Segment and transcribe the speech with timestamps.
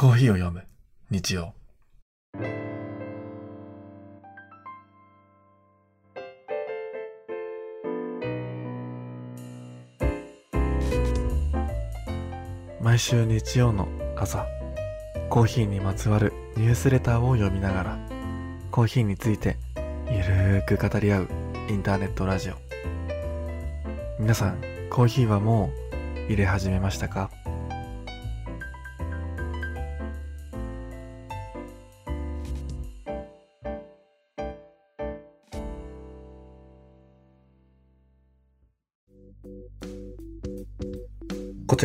[0.00, 0.62] コーヒーを読む。
[1.10, 1.54] 日曜。
[12.80, 14.46] 毎週日曜の朝
[15.30, 17.98] コーヒーにまつわるニュースレターを読みながら
[18.70, 19.56] コーヒーについて
[20.06, 21.28] ゆるーく語り合う
[21.68, 22.54] インターネットラジオ。
[24.20, 25.72] 皆さんコーヒーはも
[26.28, 27.32] う入れ始めましたか？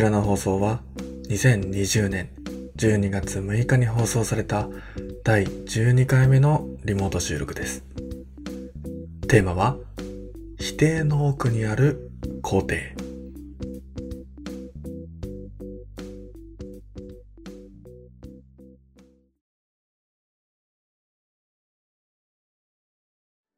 [0.04, 0.82] らの放送は
[1.30, 2.28] 2020年
[2.76, 4.68] 12月6日に放送された
[5.24, 7.84] 第12回目のリモート収録です。
[9.28, 9.78] テーマは
[10.58, 12.10] 否定の奥にある
[12.42, 12.94] 肯定。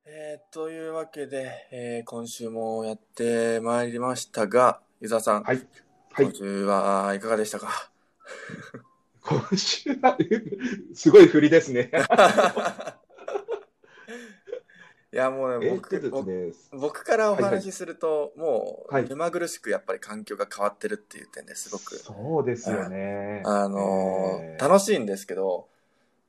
[0.05, 5.67] えー、というわけで、えー今週もやってまいりましたが、湯沢さん、はい。
[6.17, 6.35] はい今。
[6.35, 7.91] 週はいかがでしたか？
[9.23, 10.17] 今週は、
[10.95, 11.91] すごい振りですね。
[15.13, 23.43] いやもうねえっと僕ね、僕からお話しすると、もはいう目まぐるしくやっぱり環境が変わってるっていう点ですごく、そうですよね。
[23.47, 25.69] あのーえー楽しいんですけど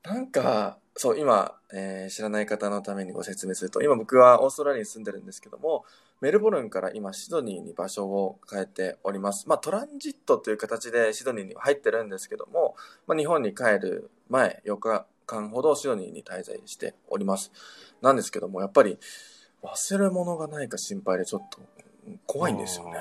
[0.04, 5.84] なんかそう今、えー知らない方のためにご説明すると今僕はオーストラリアに住んでるんですけども
[6.22, 17.52] メルボルンから今シドニーに場所を変えておりますまあトランジットという形でシドニーには入ってるんですけども、まあ、日本に帰る前4日間ほどシドニーに滞在しております
[18.02, 18.98] なんですけどもやっぱり
[19.64, 21.60] 忘れ物がないか心配でちょっと
[22.08, 23.00] うん怖いんですよね。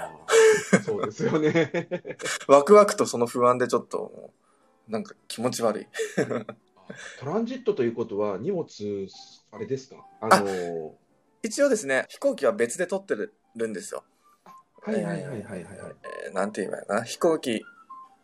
[0.84, 1.88] そうですよね。
[2.48, 4.30] ワクワクとその不安でちょっと
[4.88, 5.86] なんか気持ち悪い
[7.20, 8.66] トランジットということは、荷物、
[9.52, 10.04] あれですか？
[10.20, 10.94] あの
[11.42, 14.04] 一応ですね飛行機は別で取ってるんですよ。
[14.82, 15.64] はいはいはいはいはいはい。
[16.26, 17.02] えーなんて言えばいいのかな。
[17.04, 17.64] 飛行機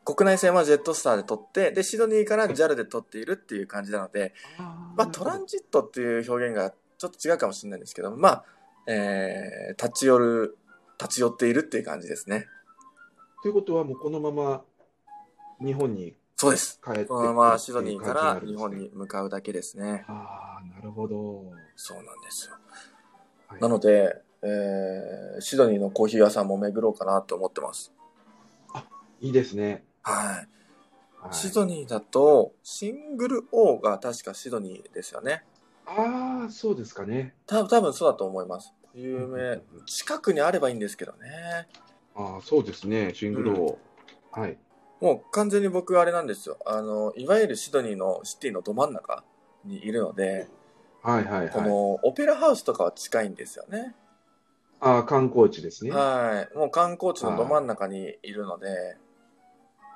[0.05, 8.45] 国内線はジェットスターで取ってでシドニーから JAL で取っているっていう感じなので、まあ、トランジットっていう表現がちょっと違うかもしれないんですけどまあ、
[8.89, 10.59] えー立ち寄る
[11.01, 12.47] 立ち寄っているっていう感じですね。
[13.43, 14.63] ということは、もうこのまま
[15.61, 16.81] 日本にそうです。
[16.85, 20.05] 帰ってこのままシドニーから日本に向かうだけですね。
[20.09, 21.53] ああ、なるほど。
[21.75, 22.57] そうなんですよ
[23.53, 27.93] はいなので、えーシドニーのコーヒー屋さんも巡ろうかなと思ってます
[29.21, 29.85] いいですね。
[30.03, 30.49] はいはい
[31.31, 35.45] シドニーだと、シングル O が確かシドニーですよね。
[35.87, 37.35] ああ、そうですかね。
[37.47, 38.75] た多分そうだと思います。
[38.93, 39.63] 有うんうん名うん。
[39.87, 41.69] 近くにあればいいんですけどね。
[42.17, 43.13] ああ、そうですね。
[43.15, 43.79] シングルを。
[44.33, 44.59] はい。
[45.01, 46.57] もう完全に僕あれなんですよ。
[46.67, 49.23] あの、いわゆるシドニーのシティのど真ん中
[49.65, 50.49] にいるので、
[51.03, 51.51] はいはいはい。
[51.51, 53.95] このオペラハウスとかは近いんですよね。
[54.81, 55.91] ああ、観光地ですね。
[55.91, 56.57] はい。
[56.57, 58.97] もう観光地のど真ん中にいるので、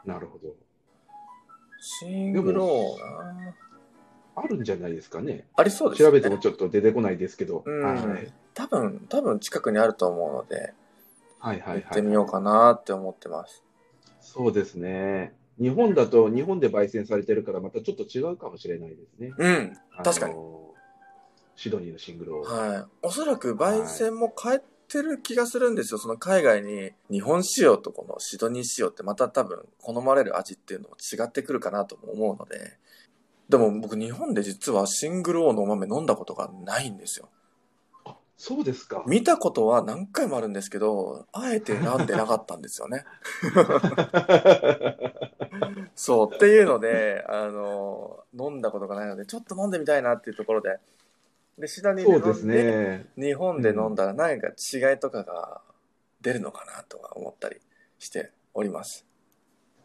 [0.05, 0.55] なるほど。
[1.81, 3.55] シングル O な
[4.37, 5.47] あるんじゃないですかね。
[5.57, 6.13] ありそうですよね。
[6.13, 7.63] 調べてもちょっと出てこないですけど。
[7.65, 8.33] うんはい。
[8.55, 10.75] 多分、多分近くにあると思うので、
[11.39, 11.83] はいはいはい。
[11.83, 13.65] 行ってみようかなって思ってます。
[14.21, 15.35] そうですね。
[15.59, 19.33] 日本だと日本で焙煎されてるからまたちょっと違うかもしれないですね。
[19.39, 19.77] うん。
[20.05, 20.35] 確かに
[21.57, 22.43] シドニーのシングルを。
[22.43, 22.85] はい。
[23.03, 25.99] おそらく焙煎も変えてる気がするんですよ。
[25.99, 32.79] その海外に日本仕様とこのシドニー仕様ってまた多分好まれる味っていうのも違ってくるかなとも思うので。
[33.49, 37.29] でも僕日本で実はシングルオーのお豆飲んだことがないんですよ。
[38.05, 39.05] あそうですか。
[39.07, 43.05] 見たことは何回もあるんですけど、あえて選んでなかったんですよね。
[45.95, 46.35] そう。
[46.35, 50.79] っていうので、あの、飲んだことがないので、ちょっと飲んでみたいなっていうところで。
[51.59, 53.07] で、シドニーで飲んでそうですね。
[53.17, 55.63] 日本で飲んだら何か違いとかが
[56.21, 57.57] 出るのかなとか思ったり
[57.99, 59.07] しております。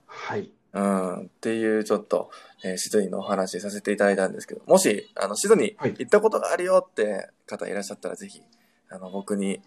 [0.06, 0.52] はい。
[0.74, 2.32] うん、っていうちょっと、
[2.64, 8.42] えーシドニーのお話させていただいたんですけど、もし、あの、シドニーはい行ったことがあるよって方いらっしゃったら、ぜひ、
[8.90, 9.62] あの、僕に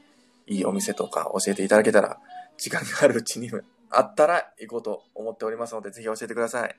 [0.46, 2.18] いいお店とか教えていただけたら、
[2.56, 3.50] 時間があるうちに
[3.90, 6.74] あったら行こうと思っておりますので、ぜひ教えてください。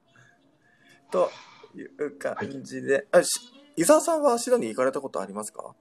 [1.10, 1.30] と
[1.74, 3.28] いう感じで、あし
[3.76, 5.74] 伊沢さんはシドニー行かれたことありますか？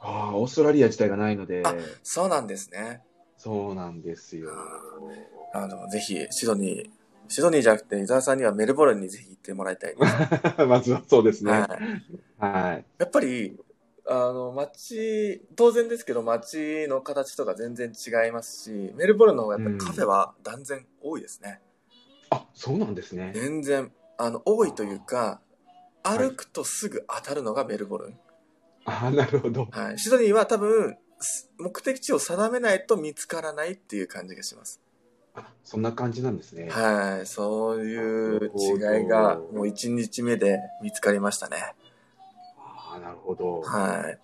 [0.00, 3.02] ああ、オーストラリア自体がないので、あそうなんですね。
[3.36, 4.50] そうなんですよ。
[5.52, 6.90] あの、ぜひ、シドニー、
[7.28, 10.12] シドニーじゃなくて、伊沢さんにはメルボルンにぜひ行ってもらいたいです。
[10.66, 11.52] まずはそうですね。
[11.52, 11.68] はい。
[12.38, 12.84] はい。
[12.98, 13.58] やっぱり、
[14.06, 21.60] あの、街、当然ですけど、街の形とか全然違いますし、メルボルンの方がやっぱりカフェは断然多いですね。
[22.30, 23.32] あ、そうなんですね。
[23.34, 25.49] 全然、あの、多いというか、い
[26.02, 28.18] 歩くとすぐ当たるのがメルボルン。
[28.84, 29.68] ああ、なるほど。
[29.70, 29.98] はい。
[29.98, 34.80] シドニーは多分、す目的地を定めないと見つからないっていう感じがします。
[35.34, 36.70] あ、そんな感じなんですね。
[36.70, 37.26] はい。
[37.26, 41.74] そういう違いが、もう1日目で見つかりましたね。
[42.58, 43.60] ああ、なるほど。
[43.60, 44.18] はい。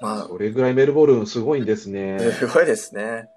[0.00, 2.18] まあ、それぐらいメルボルンすごいんですね。
[2.38, 3.30] すごいですね。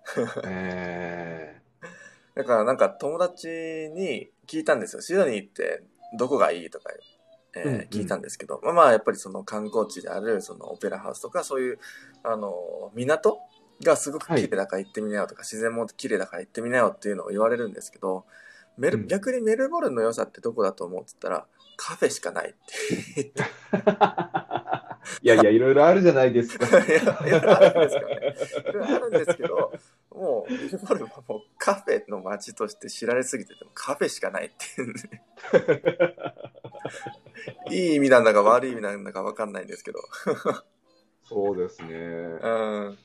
[0.44, 1.62] え
[2.36, 5.02] だからなんか友達に聞いたんですよ。
[5.02, 5.84] シドニーって
[6.18, 6.92] どこがいいとか、
[7.56, 11.80] えーうんうん聞いたんですけど、まあまあやっぱりその観光地であるそのオペラハウスとかそういう
[12.24, 13.40] あの港
[13.84, 18.26] がすごく綺麗だから行ってみなよとか、自然も綺麗だから行ってみなよっていうのを言われるんですけど、
[18.78, 21.46] メルうん逆にメルボルンの良さってどこだと思うって言ったら
[21.76, 22.54] カフェしかないっ
[23.24, 23.34] て
[25.22, 26.68] いやいや、いろいろあるじゃないですか。
[26.86, 28.60] いやいやあるんです。
[28.70, 29.74] いろいろあるんですけど、
[30.12, 35.24] もう、メルボルンはもうカフェの街として知られすぎててもカフェしかないっていうね。
[37.70, 40.00] いい意味なんだか悪い意味なんだかわかんないんですけど。
[41.22, 41.96] そうですね。
[41.96, 42.98] うん。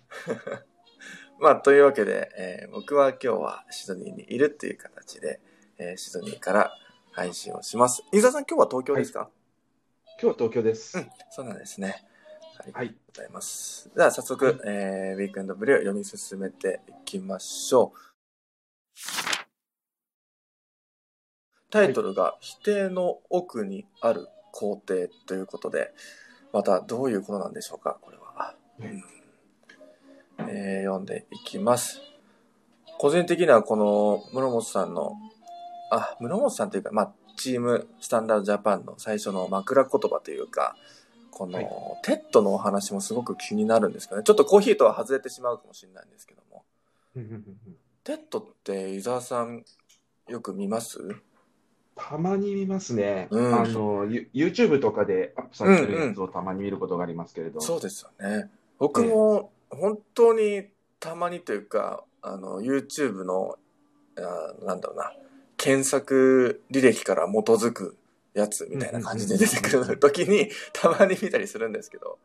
[1.41, 5.41] まあ、というわけで、えー僕は今日はシドニーにいるっていう形で、
[5.79, 6.73] えーシドニーから
[7.11, 8.05] 配信をします。
[8.13, 9.31] 伊沢さん今日は東京ですか、
[10.21, 10.97] 今日は東京です。
[10.97, 12.07] うん、そうなんですね。
[12.61, 12.97] ありがとうはい。
[13.09, 13.91] ございます。
[13.95, 18.14] では早速、えーウィークエンドブリを読み進めていきましょう。
[21.71, 25.93] タイトルが、否定の奥にある肯定ということで、
[26.53, 28.55] またどういうことなんでしょうか、これは。
[28.79, 29.05] うん
[30.49, 32.01] えー読んでいきます。
[32.99, 35.17] 個人的にはこの室本さんの、
[35.91, 40.77] あ、室本さんというか、まあ、チームスタンダードジャパンの最初の枕言葉というか、
[41.31, 41.69] この、はい
[42.05, 44.25] TEDのお話もすごく気になるんですけどね。
[44.25, 46.65] ちょっとコーヒーとは外れてしまうかもしれないんですけども。
[48.05, 49.65] TEDって伊沢さん
[50.29, 50.99] よく見ます？
[51.97, 53.29] たまに見ますね。
[53.31, 53.55] うん。
[53.55, 57.61] あの、ユ YouTube とかでアップされてるやつをたまに見ることがありますけれど。
[57.61, 58.51] そうですよね。
[58.79, 60.67] 僕も本当に
[61.01, 63.57] たまにというか、あの、YouTube の、
[64.19, 65.13] あなんだろうな、
[65.57, 67.97] 検索履歴から基づく
[68.35, 72.19] やつみたいな感じで出てくる時にたまに見たりするんですけど、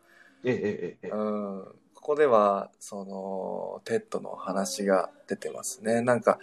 [0.44, 1.10] ええええええ。
[1.10, 1.64] うん、
[2.10, 6.02] こでは、その、 TEDの話が出てますね。
[6.02, 6.40] なんか、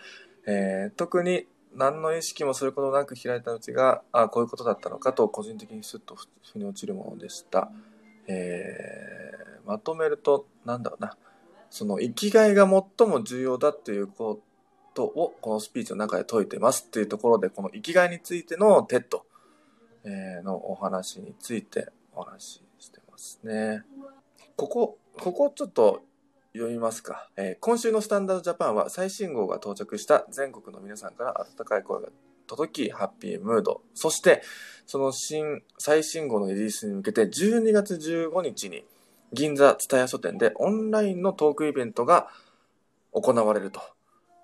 [0.47, 7.73] えー特に何の意識もすることなく開いたうちが、あこういうことだったのかと、個人的にスッと腑に落ちるものでした。
[8.29, 11.17] えーまとめると、なんだろうな、
[11.69, 12.63] その、生きがいが
[12.99, 14.41] 最も重要だっていうこ
[14.95, 19.25] とを、このスピーチの中で説いてますっていうところで、この生きがいについての TED、
[20.05, 23.83] えーのお話についてお話ししてますね。
[24.55, 26.03] ここ、ここちょっと
[26.53, 27.29] 読みますか。
[27.37, 32.09] えー今週のスタンダードジャパンは最新号が到着した全国の皆さんから温かい声が
[32.47, 33.83] 届き、ハッピームード。
[33.95, 34.43] そして、
[34.87, 38.85] その新、最新号のリリースに向けて12月15日に
[39.33, 42.29] 銀座蔦屋書店でオンラインのトークイベントが
[43.13, 43.81] 行われると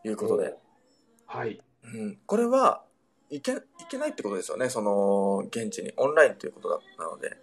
[0.04, 0.56] いうことで、
[1.26, 1.60] はい。
[1.84, 2.82] うん、これは
[3.30, 3.56] いけ、い
[3.88, 4.68] けないってことですよね。
[4.68, 7.36] その、現地にオンラインということだなので。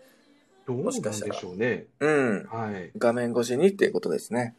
[0.69, 1.87] どうなんでもしかしたらしょうね。
[1.99, 2.43] うん。
[2.43, 2.91] はい。
[2.95, 4.55] 画面越しにっていうことですね。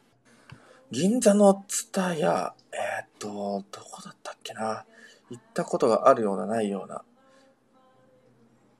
[0.91, 4.85] 銀座のツタヤ、えーっと、どこだったっけな。
[5.29, 7.05] 行ったことがあるような、ないような。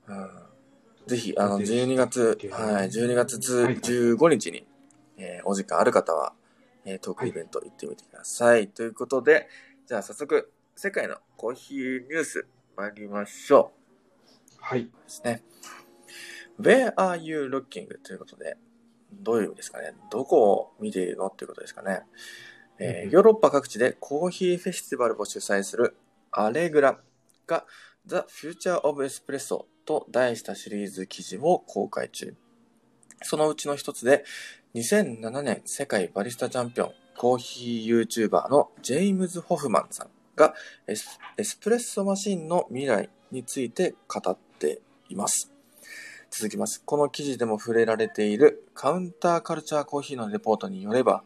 [0.09, 0.29] うん。
[1.07, 4.67] ぜひ、あの、どこでしたっけ12月、はい、12月ずはいはい15日に、
[5.17, 6.33] えーお時間ある方は、
[6.83, 8.67] えートークイベント行ってみてください。
[8.67, 9.47] ということで、
[9.87, 12.45] じゃあ早速、世界のコーヒーニュース
[12.75, 14.57] 参りましょう。
[14.59, 14.83] はい。
[14.83, 15.43] ですね。
[16.59, 17.87] Where are you looking?
[18.03, 18.57] ということで、
[19.13, 19.93] どういう意味ですかね？
[20.11, 21.27] どこを見ているの？
[21.27, 22.01] っていうことですかね。
[22.79, 25.95] えーうんヨーロッパ各地でコーヒーフェスティバルを主催する
[26.31, 26.99] アレグラ
[27.45, 27.65] が
[28.07, 32.35] The Future of Espresso と題したシリーズ記事を公開中。
[33.23, 34.23] そのうちの一つで、
[34.73, 40.55] 2007年世界バリスタチャンピオン、コーヒー YouTuber のジェームズ・ホフマンさんが
[40.87, 45.50] エスエスプレッソマシンの未来について語っています。
[46.33, 46.81] 続きます。
[46.85, 51.23] この記事でも触れられているカウンターカルチャーコーヒーのレポートによれば、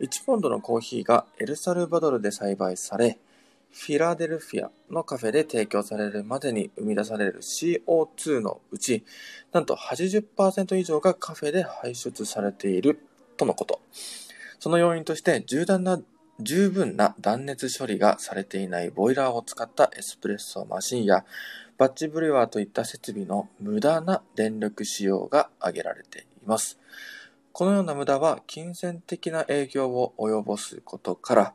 [0.00, 3.20] 1ポンドのコーヒーがエルサルバドルで栽培され、
[3.70, 9.04] フィラデルフィアのカフェで提供されるまでに生み出される CO2 のうち、
[9.52, 12.98] なんと80%以上がカフェで排出されている
[13.36, 13.80] とのこと。
[14.58, 16.00] その要因として、重大な
[16.40, 21.24] 十分な断熱処理がされていないボイラーを使ったエスプレッソマシンや、
[21.78, 26.76] バッチブリュワーといった設備の無駄な電力使用が挙げられています。
[27.52, 31.54] このような無駄は金銭的な影響を及ぼすことから、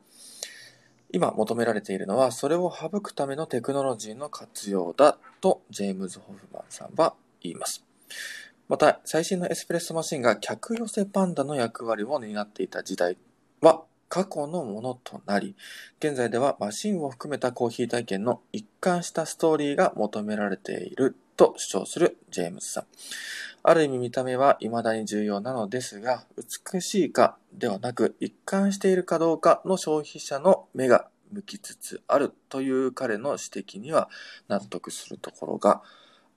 [1.12, 7.84] 今求められているのは、それを省くためのテクノロジーの活用だと、ジェームズ・ホフマンさんは言います。
[8.70, 13.18] また、最新のエスプレッソマシンが客寄せパンダの役割を担っていた時代
[13.60, 15.56] は過去のものとなり、
[15.98, 22.84] 現在ではマシンを含めたコーヒー体験の一貫したストーリーが求められていると主張するジェームズさん。
[23.64, 26.26] ある意味見た目は未だに重要なのですが、
[26.72, 34.10] 美しいかではなく一貫しているかどうかの消費者の目が向きつつあるという彼の指摘には
[34.48, 35.82] 納得するところが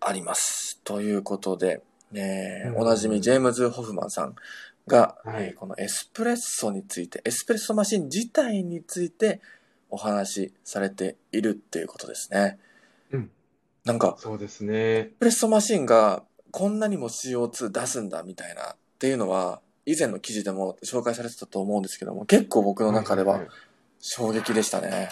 [0.00, 0.80] あります。
[0.82, 4.34] ということで、ねおなじみジェームズ・ホフマンさん
[4.86, 9.40] が、はいえーこのエスプレッソについて、エスプレッソマシン自体について
[9.90, 12.58] お話しされているっていうことですね。
[13.12, 13.30] うん
[13.84, 15.10] なんか、そうですねエ。
[15.14, 23.46] スプレッソマシンがこんなにも CO2 出すんだみたいなっていうのは、以前の記事でも紹介されてたと思うんですけども、結構僕の中ではいいい
[24.00, 25.08] 衝撃でしたね。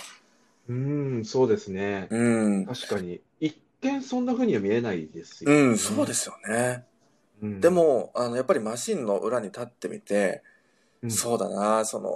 [0.69, 2.09] うーん、そうですね。
[2.11, 2.67] うん。
[2.67, 3.21] 確かに。
[3.39, 5.57] 一見そんな風には見えないですよね。
[5.57, 6.85] うん、そうですよね。
[7.45, 10.43] うんで、も、あの、やっぱりマシンの裏に立ってみて、
[11.03, 12.09] うんそうだな、その、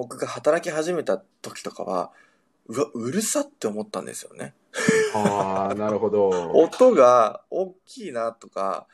[0.00, 2.10] 僕が働き始めた時とかは、
[2.66, 4.54] うわ、うるさって思ったんですよね。
[5.14, 6.28] ああ、なるほど。
[6.50, 8.88] 音が大きいなとか、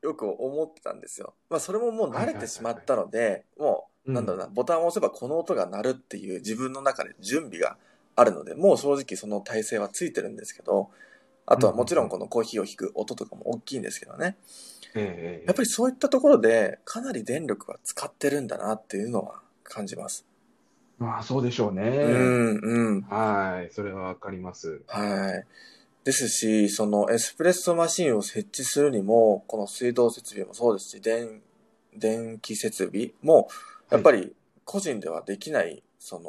[0.00, 1.34] よく思ってたんですよ。
[1.50, 7.76] まあ、それももう慣れてしまったので、もう、なんだろうな、ボタンを押せばこの音が鳴るっていう自分の中で準備が
[8.14, 10.90] あるので、もう正直その体勢はついてるんですけど、
[11.44, 14.36] あとはもちろんこのコーヒーを引く音とかも大きいんですけどね。
[14.96, 20.24] ええやっぱりそういったところでかなり電力は使ってるんだなっていうのは感じます。
[20.98, 21.82] まあ、そうでしょうね。
[21.82, 23.02] うん、うん。
[23.02, 23.72] はい。
[23.72, 24.80] それはわかります。
[24.86, 25.46] はい。
[26.04, 31.42] ですし、そのエスプレッソマシンを設置するにも、この水道設備もそうですし、電、
[31.94, 33.48] 電気設備も、
[33.90, 34.34] やっぱり
[34.64, 36.20] 個人ではできない、そ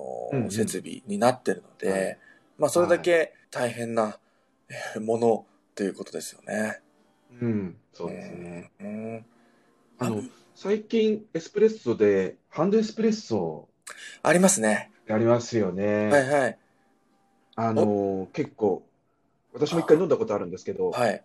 [0.41, 2.17] の設備になってるので、はい
[2.57, 4.17] まあそれだけ大変な
[4.69, 5.45] えーもの
[5.75, 6.81] ということですよね。
[7.41, 8.72] うん、そうですね。
[8.79, 9.25] うん。
[10.00, 10.24] あの、
[10.56, 13.67] 最近、エスプレッソで、ハンドエスプレッソ
[14.24, 14.91] ありますね。
[15.06, 16.08] やりますよね。
[16.08, 16.58] はいはい。
[17.56, 18.88] あの、結構、
[19.53, 21.24] 私も一回飲んだことあるんですけど、はい。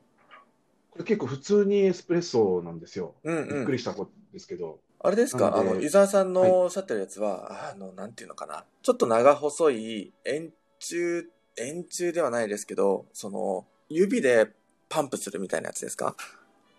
[0.91, 3.15] これ結構普通にエスプレッソなんですよ。
[3.25, 3.73] うんうんびっく。
[3.73, 4.79] りしたことですけど。
[5.01, 5.57] あれですか？
[5.57, 8.65] あの、伊沢さんはいのおっしゃってるやつは、あの、なんていうのかな？
[8.83, 11.25] ちょっと長細い円柱、
[11.57, 14.49] 円柱ではないですけど、その、指で
[14.93, 16.15] パンプするみたいなやつですか？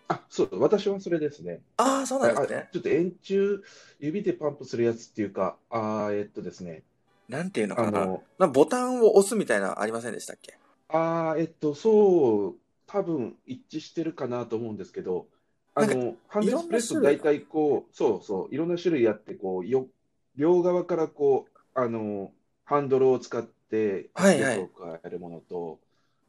[0.08, 1.62] あ、そう、私はそれですね。
[1.78, 2.70] ああ、そうなんですあね。
[2.72, 3.62] ちょっと円柱、
[4.00, 6.84] 指でパンプするやつっていうか、あーえっとですね、
[7.28, 8.20] なんていうのかな？
[8.38, 10.54] なボタンを押すみたいなのありませんでしたっけ？
[10.90, 12.56] あーえっと、そう、
[12.86, 15.26] 多分一致してるかなと思うんですけど、
[15.74, 19.88] あの、ハンドエスプレッソいろんな種類大体こう、そうそう、いろんな種類あって、こう、よ、
[20.36, 22.32] 両側からこう、あの、
[22.66, 25.80] ハンドルを使ってはいはい圧力を加えるものと、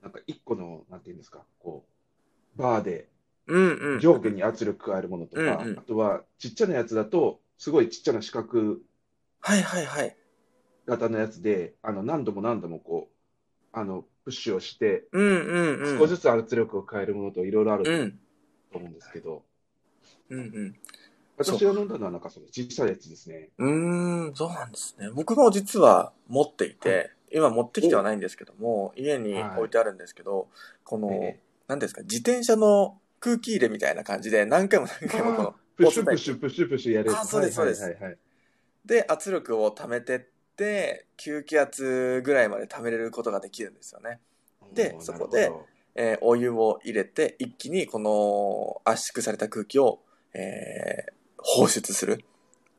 [0.04, 1.86] なんか一個の、なんていうんですか、こ
[2.56, 3.08] う、バーで。
[4.00, 8.76] 上下に圧力加えるものとか、うんうんあとはちっちゃなやつだと、すごいちっちゃな四角
[9.40, 10.16] はいはいはい。
[10.86, 13.14] 型のやつで、あの、何度も何度もこう、
[13.72, 15.98] あの、プッシュをして、うんうんうん。
[15.98, 18.18] 少しずつ圧力を変えるものといろいろあるうん。
[18.72, 19.42] と思うんですけど、
[20.28, 20.76] うんうん。
[21.36, 23.50] 私が飲んだのはなんかその小さいやつですね。
[23.58, 25.10] うーん、そうなんですね。
[25.10, 30.48] 僕も実は持っていて、今持ってきてはないんですけども、家に置いてあるんですけど、
[30.84, 37.10] この、え何ですか、自転車の空気入れみたいな感じで何回も何回もこの、プッシュプッシュプッシュプッシュやる。
[37.10, 38.02] あそうですはいはいそうはい。
[38.02, 38.18] はい。
[38.86, 40.20] で、圧力を溜めてっ
[40.56, 44.20] て、吸気圧ぐらいまで溜めれることができるんですよね。
[44.72, 45.52] でそこで
[45.96, 50.00] えーお湯を入れて、一気にこの圧縮された空気を、
[50.32, 51.12] えー
[51.46, 52.24] 放出する。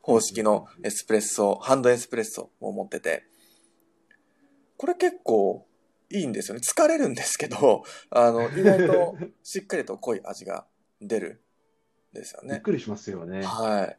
[0.02, 3.26] 方式のエスプレッソ、ハンドエスプレッソを持ってて、
[4.78, 5.66] これ結構
[6.10, 6.62] いいんですよね。
[6.62, 10.66] 疲れるんですけど、あの、意外としっかりと濃い味が
[11.02, 11.42] 出る
[12.14, 12.54] んですよね。
[12.54, 13.44] びっくりしますよね。
[13.44, 13.98] はい。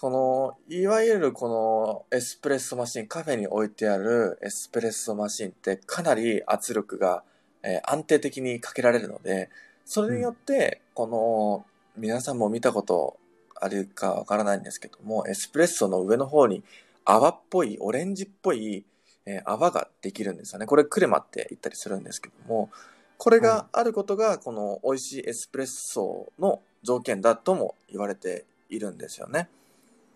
[0.00, 7.24] この、いわゆるこのエスプレッソマシン、カフェに置いてあるエスプレッソマシンってかなり圧力が、
[7.62, 9.48] えー安定的にかけられるので、
[9.86, 11.64] それによって、この、
[11.96, 13.18] 皆さんも見たこと
[13.54, 16.64] あるかわからないんですけども、エスプレッソの上の方に
[17.04, 18.84] 泡っぽい、オレンジっぽい、
[19.26, 20.66] えー泡ができるんですよね。
[20.66, 22.70] これクレマって言ったりするんですけども、
[23.16, 29.48] これがあることが、この美味しいエスプレッソの条件だとも言われているんですよね。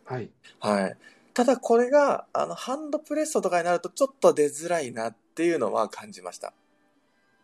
[0.05, 0.31] はい。
[0.61, 0.97] はい。
[1.33, 6.53] ただこれが、あの、ハンドプレッソとかになるとちょっと出づらいなっていうのは感じました。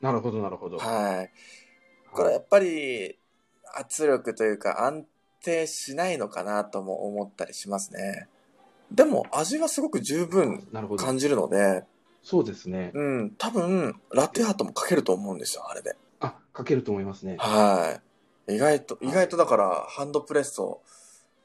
[0.01, 0.79] なるほど、なるほど。
[0.79, 1.31] はい。
[2.13, 3.19] これやっぱり、
[3.77, 5.07] 圧力というか安
[5.43, 8.29] 定しないのかなとも思ったりしますね。
[8.91, 10.67] でも味はすごく十分。
[10.99, 11.85] 感じるので、
[12.25, 12.91] そうですね。
[12.95, 15.95] うん、多分、ラテアートもかけると思うんですよ、あれで。
[16.21, 17.37] あ、かけると思いますね。
[17.39, 18.01] は
[18.49, 18.55] い。
[18.55, 20.81] 意外と、意外とだから、ハンドプレッソ、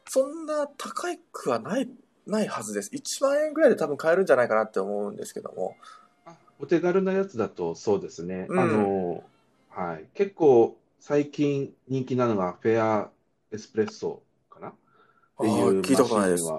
[0.07, 1.89] そんな高くはない、
[2.25, 2.91] ないはずです。
[2.93, 5.75] 1万円ぐらいで多分買えるんじゃないかなって思うんですけども。
[6.25, 8.45] あお手軽なやつだとそうですね。
[8.47, 9.23] うんあの、
[9.69, 10.05] はい。
[10.13, 13.09] 結構最近人気なのがフェア
[13.51, 14.73] エスプレッソかなっ
[15.39, 16.49] ていうあー聞いたことないです。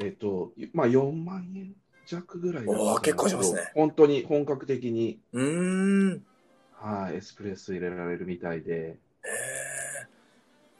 [0.00, 1.74] えっと、まあ4万円
[2.04, 6.22] 弱ぐらいだったんおー結構しますね本当に本格的に、うーん。
[6.72, 8.90] はい、エスプレッソ入れられるみたいで。
[8.90, 8.98] へ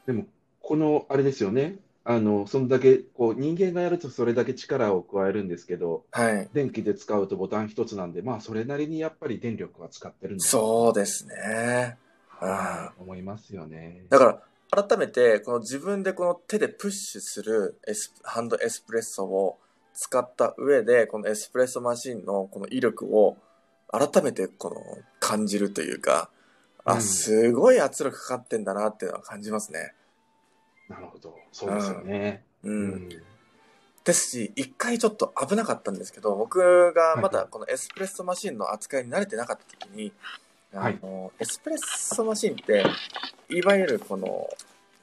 [0.05, 0.25] でも、
[0.61, 1.75] この、あれですよね。
[2.05, 6.49] あの、そんだけ、こう、人間がやるとそれだけ力を加えるんですけど、ーはい。
[6.53, 11.97] 電気で使うとボタン一つなんで、まあ、それなりにやっぱり電力は使ってるんだそうですね。
[12.29, 14.05] はい、思いますよね。
[14.09, 19.57] だから、改めて、この自分でこの手でプッシュするエスハンドエスプレッソを
[19.93, 23.37] 使った上で、このエスプレッソマシンのこの威力を
[23.89, 24.75] 改めてこの
[25.19, 26.29] 感じるというか、
[26.83, 29.93] あ、うんすごい圧力かかってんだなっていうのは感じますね。
[30.89, 31.35] なるほど。
[31.51, 32.43] そうですよね。
[32.63, 32.69] う。
[32.69, 33.09] うん
[34.07, 40.13] ですし、一回ちょっと危なかったんですけど、僕がまだこのエスプレッソマシンの扱いに慣れてなかった時に、
[40.73, 40.99] はい。
[41.01, 42.83] あの、エスプレッソマシンって、
[43.49, 44.49] いわゆるこの、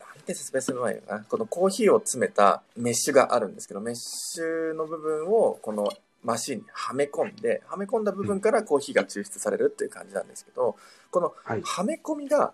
[0.00, 5.92] なんて説明すればいいのかな、このコーヒーを詰めたメッシュがあるんですけど、メッシュの部分をこの
[6.22, 10.76] マシンにはめ込んで、はめ込んだ部分からコーヒーが抽出されるっていう感じなんですけど、
[11.10, 12.52] このはめ込みが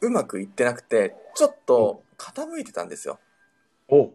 [0.00, 3.18] うまくいってなくて、ちょっと傾いてたんですよ。
[3.88, 4.10] お、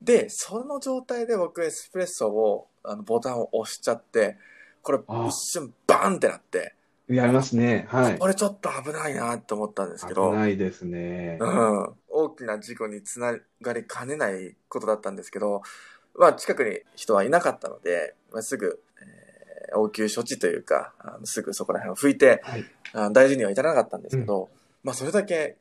[0.00, 4.36] で、その状態で僕エスプレッソを、あの、ボタンを押しちゃって、
[4.82, 5.26] これあ。
[5.28, 6.75] 一瞬バーンってなって、
[7.08, 7.86] やりますね。
[7.88, 8.18] はい。
[8.18, 11.38] これちょっと危ないなって思ったんですけ危ど、ないですね。
[11.40, 15.62] うん、大きな事故につながりかねないことだったんですけど、
[16.18, 19.26] まあ近くに人はいなかったので、まあ、すぐ、えー
[19.74, 22.64] 応急処置というか、あのすぐそこら辺を拭いて、はい。
[22.92, 24.48] あ大事には至らなかったんですけど、
[24.84, 25.56] まあそれだけ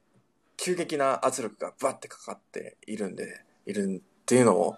[0.58, 4.78] 急激な圧力がバッてかかっているんで、いるっていうのを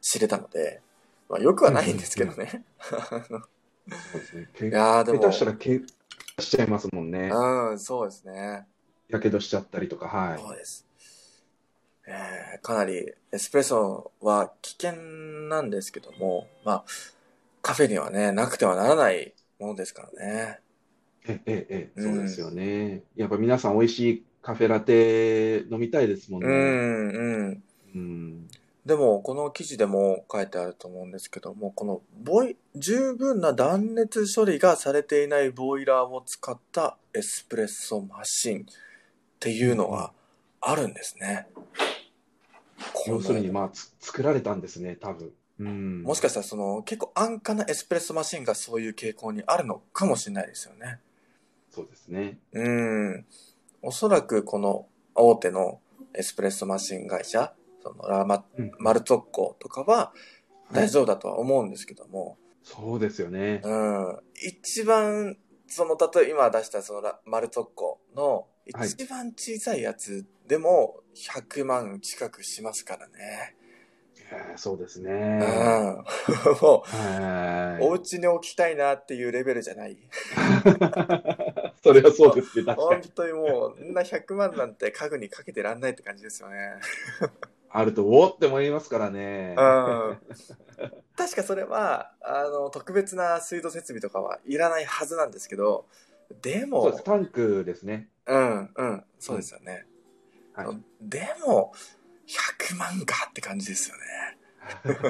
[0.00, 0.80] 知れたので、
[1.28, 2.64] まあよくはないんですけどね。
[3.88, 4.48] そうですね。
[4.54, 7.30] けいやーでも、下手したら怪我しちゃいますもんね。
[7.32, 8.66] うん、そうですね。
[9.08, 10.38] やけどしちゃったりとか、はい。
[10.38, 10.86] そうです。
[12.06, 15.00] えーかなりエスプレッソは危険
[15.48, 16.84] なんですけども、まあ、
[17.60, 20.58] カフェにはね、なくてはならないものですからね。
[21.26, 23.02] え、え、え、うんそうですよね。
[23.16, 26.48] やっぱ皆さん美味しいカフェラテ飲みたいですもんね。
[26.48, 27.62] うん、うん。
[27.94, 28.48] うん。
[28.84, 38.64] でも、この記事でも書いてあると思うんですけども、このボイ、十分な断熱処理がされていないボイラーを使ったエスプレッソマシンっ
[39.38, 40.12] ていうのが
[40.60, 41.46] あるんですね。
[43.06, 45.32] 要するに、まあ、つ作られたんですね、多分。
[45.60, 46.02] うん。
[46.02, 50.98] もしかしたらその結構安価なエスプレッソマシンがそういう傾向にあるのかもしれないですよね。
[51.70, 52.38] そうですね。
[52.52, 53.26] うん。
[53.80, 55.80] おそらくこの大手の
[56.14, 60.12] エスプレッソマシン会社、そのラマうんマルツォッコとかは
[60.72, 63.60] 大丈夫だとは思うんですけども、そうですよね。
[63.64, 64.18] うん。
[64.34, 73.56] 一番、その、例えば今出したそのラマルツォッコのはい一番小さいやつでも100万近くしますからね。
[74.30, 75.10] えーそうですうね。
[75.10, 75.40] ん。
[76.62, 77.82] もう、はい。
[77.84, 79.98] お家に置きたいなっていうレベルじゃない。
[81.82, 83.08] それはそうですね、確か本に。
[83.14, 86.56] 当にもう、そんな100万なんて家具にかけてらんないって感じですよね。
[87.74, 89.54] あると、おーって思いますからね。
[89.56, 90.18] うん。
[91.16, 95.86] 確かそれは、あの、特別な水道設備とかはいらないはずなんですけど、
[96.42, 98.08] でそうもです、、タンクですね。
[98.26, 99.86] うん、うん、そうですよね。
[100.54, 100.82] はい。
[101.00, 101.72] でも、
[102.26, 104.02] 100万かって感じですよね。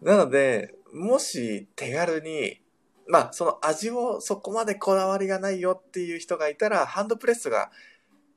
[0.00, 2.60] なので、もし手軽に、
[3.08, 7.70] まあ、その味をそこまでこだわりがないよっていう人がいたら、ハンドプレスが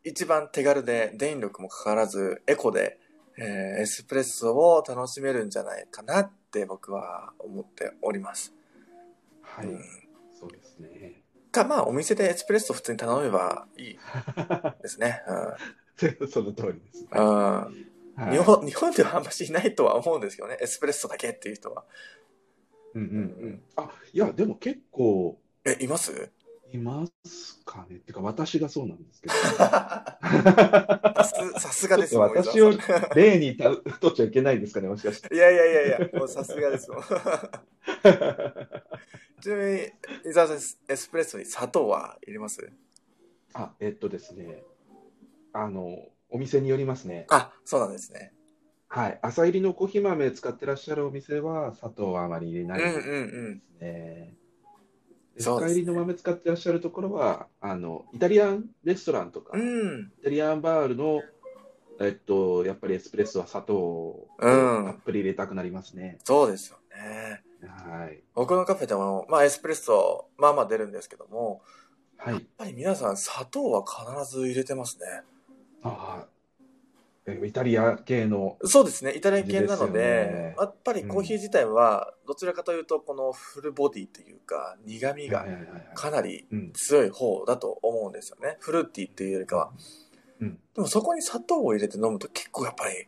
[0.03, 2.97] 一番手軽で電力もかからず、エコで、
[3.37, 8.53] えーエスプレッソを楽しめるんじゃないかなって僕は思っております。
[9.41, 9.81] はいうん。
[10.37, 11.23] そうですね。
[11.51, 13.99] か、まあ、お店でエスプレッソ普通に頼めばいい
[14.81, 15.21] ですね。
[16.29, 17.07] その通りです。
[17.11, 17.19] うん。
[17.19, 17.23] う
[17.69, 20.57] んはい日本、日本ではあんましいないとは思うんですけどね。
[20.61, 21.85] エスプレッソだけっていう人は。
[22.93, 23.63] うんうんうん。
[23.77, 26.29] あ、いや、でも結構え、います？
[26.73, 27.97] いますかね？
[27.97, 29.33] ってか、私がそうなんですけど。
[31.59, 32.71] さすがですちょっと私を
[33.15, 35.33] 例にた取っちゃいけないですかね、もしかして。
[35.33, 37.01] いやいやいやいや、もうさすがですもん。
[39.41, 39.79] ちなみに、
[40.29, 40.57] 伊沢さん、
[40.91, 42.71] エスプレッソに砂糖は入れます？
[43.53, 44.63] あ、えっとですね。
[45.53, 47.25] あの、お店によりますね。
[47.29, 48.33] あ、そうなんですね。
[48.87, 49.19] はい。
[49.21, 53.61] 朝入りのコーヒー豆使ってらっしゃるお店は、砂糖はあまり入れないでうんうんうん。
[53.77, 54.33] うで
[55.37, 60.11] すね深入りの豆使ってらっしゃるところは、あの、イタリアンレストランとか、イうん。
[60.23, 61.21] タリアンバールの、
[61.99, 66.17] えっと、やっぱりエスプレッソは砂糖をうんたっぷり入れたくなりますね。
[66.23, 67.43] そうですよね。
[67.67, 68.23] はい。
[68.33, 71.61] 僕のカフェでも、まあエスプレッソ、まあまあ出るんですけども、
[72.17, 72.33] はい。
[72.33, 75.05] やっぱり皆さん砂糖は必ず入れてますね。
[75.83, 76.40] ああ、え
[77.27, 79.13] イタリア系の、そうですね。
[79.15, 85.45] イタリア系なのでやっぱりコーヒー自体は、どちらかというと、このフルボディというか、苦味が
[85.93, 86.71] かなりうん。
[86.73, 88.57] 強い方だと思うんですよね。
[88.59, 89.71] フルーティーっていうよりかは。
[90.39, 90.59] うん。
[90.73, 93.07] でもそこに砂糖を入れて飲むと結構やっぱり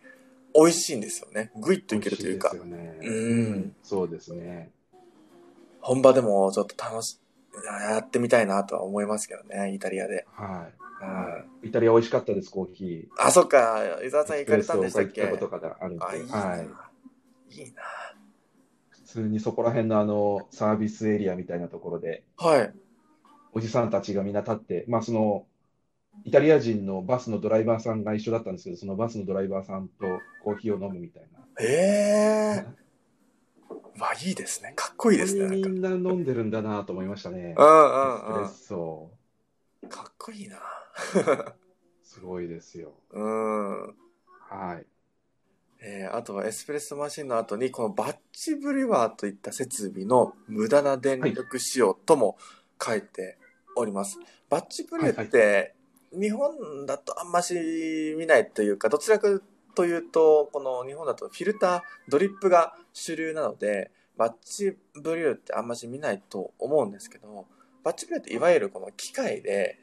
[0.56, 1.52] 美味しいんですよね。
[1.56, 2.54] グイッといけるというか。
[3.82, 4.69] そうですね。
[5.82, 7.19] 本場でもちょっと楽し、
[7.91, 10.25] やってみたいなとは思いますけどね、イタリアで。
[10.33, 10.73] はい。
[11.63, 11.69] うん。
[11.69, 13.23] イタリア美味しかったです、コーヒー。
[13.23, 13.81] あ、そっか。
[14.05, 15.27] 伊沢さん行かれたんでしたっけ？
[15.27, 16.37] ことがあるんで、あ、いいな。
[16.37, 16.59] はい。
[16.61, 17.83] いいな。
[18.89, 22.73] 普通にそこら辺のあのサービスエリアみたいなところで、はい。
[23.53, 25.45] おじさんたちがみんな立って、まあその、
[26.25, 31.39] イタリア人のバスのドライバーさんが一緒だったんですけど、そのバスのドライバーさんとコーヒーを飲むみたいな。
[31.59, 32.82] ええー。
[33.99, 34.73] わ、いいですね。
[34.75, 35.56] かっこいいですね。
[35.56, 37.56] みんな飲んでるんだなと思いましたね。
[37.58, 39.12] うんうんエスプレッソ。
[39.84, 39.89] うん。
[39.89, 40.60] かっこいいな。
[42.03, 42.93] すごいですよ。
[43.12, 43.95] うん。
[44.49, 44.86] はい。
[45.86, 52.38] えーあとはエスプレッソマシンの後に、このバッチブリュワーといった設備の無駄な電力使用とも
[52.82, 53.38] 書いて
[53.75, 54.17] おります。
[54.49, 55.75] バッチブリューって、
[56.13, 59.27] 日本だとあんまし見ないというか、どちらか
[59.75, 67.47] というと、この日本だとフィルター、ドリップが主流なので、バッチブリューってあんまし見ないと思うんですけど、
[67.83, 69.79] バッチブリューっていわゆるこの機械で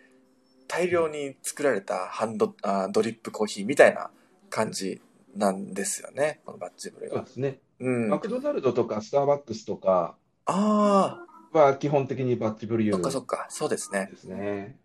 [0.68, 4.10] 大量に作られたハンド、あドリップコーヒーみたいな
[4.48, 5.00] 感じ
[5.34, 7.18] なんですよね、このバッチブリューは。
[7.20, 7.58] そうですね。
[7.80, 8.04] うん。
[8.06, 14.08] あマクドナルドとかスターバックスとかあは基本的にバッチブリー、ュそっかそーっか、そうですね。
[14.10, 14.78] ですね。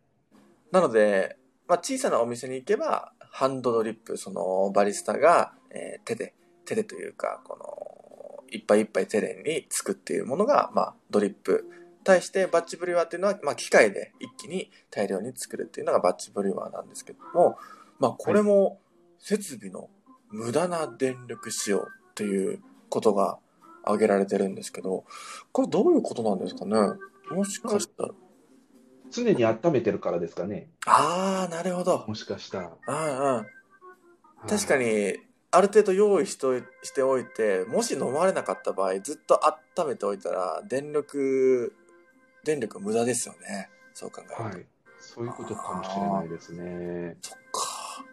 [0.71, 1.37] なので、
[1.67, 11.69] まあ、小さなお店に行けば、ハンドドリップ、そのバリスタが、えー手で、手でというか、この、いっぱいいっぱい手でに作っているものが、まあ、ドリップ。
[12.05, 17.57] 対して、バッチブリュワーっていうのは、まあ、機械で一気に大量に作るっていうのがバッチブリュワーなんですけども、
[17.99, 18.79] まあ、これも、
[19.19, 19.89] 設備の
[20.29, 21.81] 無駄な電力使用っ
[22.13, 23.37] ていうことが
[23.83, 25.03] 挙げられてるんですけど、
[25.51, 26.77] これどういうことなんですかね？
[27.31, 28.13] もしかしたら。
[29.11, 30.69] 常に温めてるからですかね。
[30.85, 32.05] ああ、なるほど。
[32.07, 32.71] もしかしたら。
[32.87, 33.45] うんうん。
[34.47, 34.85] 確かはい。
[34.85, 35.17] に、
[35.51, 39.41] ある程度用意しといしておいて、もし飲まれなかった場合、ずっと
[39.77, 41.73] 温めておいたら、電力、
[42.43, 43.69] 電力無駄ですよね。
[43.93, 44.43] そう考えると。
[44.43, 44.65] はい。
[44.99, 47.17] そういうことかもしれないですね。
[47.21, 48.05] そっか。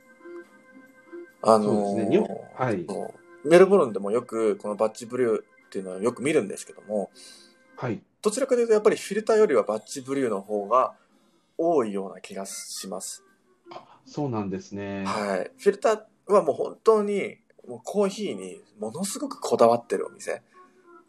[1.44, 2.87] あのそうですね日本はい
[3.44, 7.11] メルボルンでもよく、このバッチブリューっていうのはよく見るんですけども、
[7.76, 8.00] はい。
[8.22, 10.94] どちらかというとやっぱりフィルターよりはバッチブリューの方が
[11.58, 13.24] 多いような気がします。
[14.06, 15.04] そうなんですね。
[15.04, 15.50] はい。
[15.58, 20.42] フィルターはもう本当に、もうコーヒーにものすごくこだわってるお店。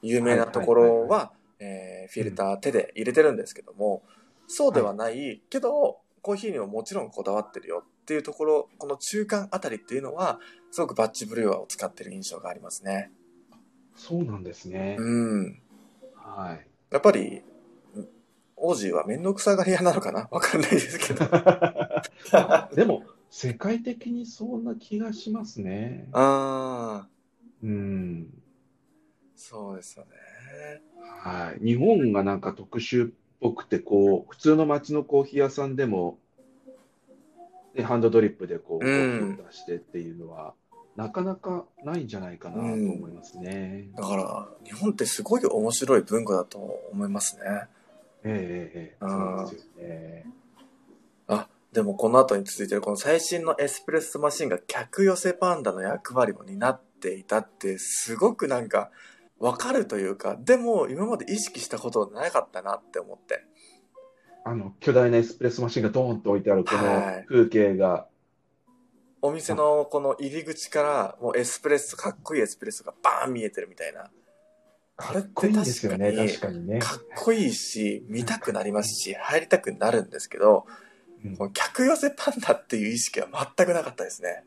[0.01, 4.03] 有名なところは、えーフィルター手で入れてるんですけども、
[4.47, 10.39] そうではないけど、コーヒーにももちろんこだわってるよっていうところ、この中間あたりっていうのは、
[10.71, 13.11] すごくバッチブリュワーを使ってる印象がありますね。
[13.95, 14.97] そうなんですね。
[14.99, 15.61] うん。
[16.15, 16.67] はい。
[16.93, 17.41] やっぱり、
[18.55, 20.27] オージーは面倒くさがり屋なのかな？
[20.31, 21.25] わかんないですけど。
[22.75, 26.07] でも、世界的にそんな気がしますね。
[26.11, 27.09] ああ、
[27.63, 28.31] うん。
[29.35, 30.11] そうですよね。
[31.01, 31.65] はい。
[31.65, 36.19] 日本がなんか特殊っぽくて、こう、普通の街のコーヒー屋さんでも、
[37.73, 40.53] ね、ハンドドリップでこう、コうん出してっていうのは、
[40.95, 43.89] なかなかないんじゃないかなと思いますね。
[43.95, 46.57] だから、日本ってすごい面白い文化だと
[46.91, 47.43] 思いますね。
[48.23, 50.25] ええええそうですよね。
[51.27, 58.91] あ、でもこの後に続いてるこの最新のエスプレッソマシンが客寄せパンダの役割も担っていたって、すごくなんか、
[59.39, 63.43] わかるというか、でも今まで意識したことなかったなって思って。
[64.45, 66.85] あの、巨大なエスプレッソマシンがドーンと置いてあるこはい
[67.21, 68.07] の風景が、
[69.25, 74.11] お店のこの入り口から、もうエスプレッソ、かっこいいエスプレッソがバーン見えてるみたいな。
[74.97, 76.79] かっこいいんですよね、これって確かにね。
[76.79, 80.65] かっこいいし、見たくなりますし、入りたくなるんですけど、
[81.25, 84.43] うんこの客寄せパンダっていう意識は全くなかったですね。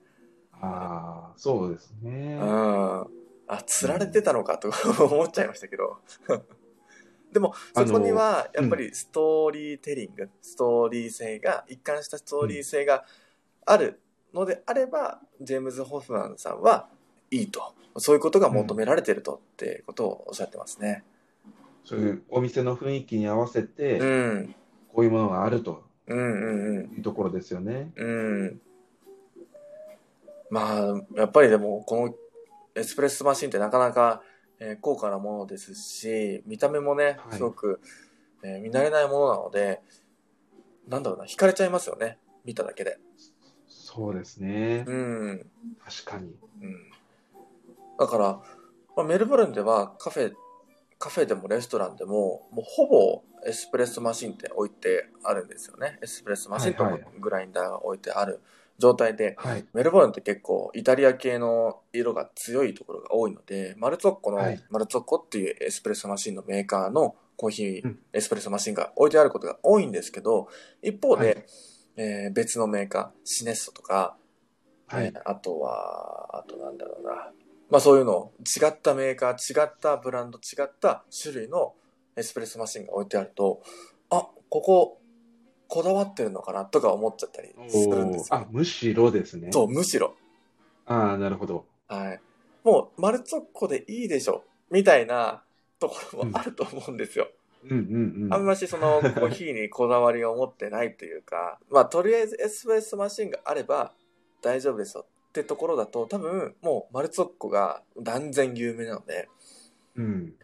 [0.52, 2.44] ああ、そうですねう。
[2.44, 3.06] ん。
[3.48, 4.70] あ、釣られてたのかと
[5.02, 6.00] 思っちゃいましたけど。
[7.32, 13.06] でも、そこには、やっぱりストーリーテリング、ストーリー性が、一貫したストーリー性が
[13.64, 14.02] ある
[14.36, 16.88] のであれば、ジェームズ・ホフマンさんは、
[17.30, 17.74] いいと。
[17.98, 21.02] そういうことが求められてるとってことをおっしゃってますね。
[21.84, 24.54] そういうお店の雰囲気に合わせて、うん。
[24.92, 26.96] こういうものがあるとうんうんうん。
[26.96, 27.92] いうところですよね。
[27.96, 28.60] うん。
[30.50, 32.14] まあ、やっぱりでも、この
[32.74, 34.22] エスプレッソマシンってなかなか、
[34.58, 37.80] えー高価なものですし、見た目もね、はいすごく、
[38.42, 39.80] えー見慣れないものなので、
[40.88, 42.18] なんだろうな、惹かれちゃいますよね。
[42.44, 42.98] 見ただけで。
[43.96, 44.84] そうですね。
[44.86, 45.46] うん。
[45.82, 46.36] 確かに。
[46.62, 46.92] うん。
[47.98, 48.40] だから、
[48.94, 50.32] まあ、メルボルンではカフェ、
[50.98, 55.98] カフェでもレストランでも、もうほぼエスプレッソマシンって置いてあるんですよね。
[56.02, 58.40] エスプレッソマシンとはいはいグラインダーが置いてある
[58.78, 59.64] 状態で、はい。
[59.72, 70.48] メルボルンって結構イタリア系の色が強いところが多いので、マルツォッコの、はいマルツォッコっていうエスプレッソマシンのメーカーのコーヒー、うんエスプレッソマシンが置いてあることが多いんですけど、
[70.82, 71.44] 一方で、はい
[71.96, 74.16] えー別のメーカー、シネッソとか、
[74.86, 77.32] はいえーあとは、あとなんだろうな。
[77.70, 81.74] まあそういうの、違ったメーカー、違ったブランド、違った種類の
[82.16, 83.62] エスプレッソマシンが置いてあると、
[84.10, 85.00] あ、ここ、
[85.68, 88.36] こだわってるのかなとか思っちゃったりするんですよ。
[88.36, 89.50] あ、むしろですね。
[89.52, 90.14] そう、むしろ。
[90.86, 91.66] ああ、なるほど。
[91.88, 92.20] はい。
[92.62, 95.42] もう、マルツォッコでいいでしょ、みたいな
[95.80, 97.28] ところもあると思うんですよ。
[97.64, 98.34] うんうんうん。
[98.34, 103.92] あんましそのコーヒーにこだわりを持ってないというか、 まあとりあえずエスプレッソマシンがあれば
[104.42, 109.28] 大丈夫ですよってところだと多分もうマルツォッコが断然有名なので、
[109.96, 110.34] うん。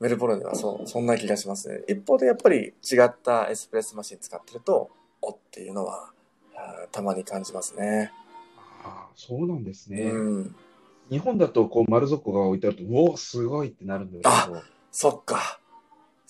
[0.00, 1.82] メルボルンではそそんな気がしますね。
[1.88, 6.12] 一方でやっぱり違ったエスプレッソマシン使ってると、おっていうのは
[6.92, 8.12] たまに感じますね。
[8.84, 10.02] ああ、そうなんですね。
[10.02, 10.56] うん。
[11.10, 15.58] 日本だと、こう、丸底が置いてあると、おお、すごいってなるんですけど、そっか。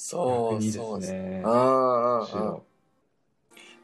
[0.01, 1.13] そう、です。
[1.13, 1.43] ね。
[1.45, 2.59] あ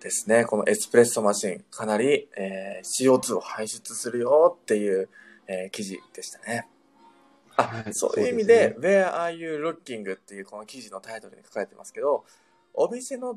[0.00, 0.44] ですね。
[0.44, 5.08] このエスプレッソマシン、かなり、えー CO2 を排出するよっていう、
[5.48, 6.68] えー記事でしたね。
[7.56, 10.14] あ、はいそういう意味でで Where are you looking?
[10.14, 12.24] っていうこの記事のタイトルに書かれてますけど、
[12.74, 13.36] お店の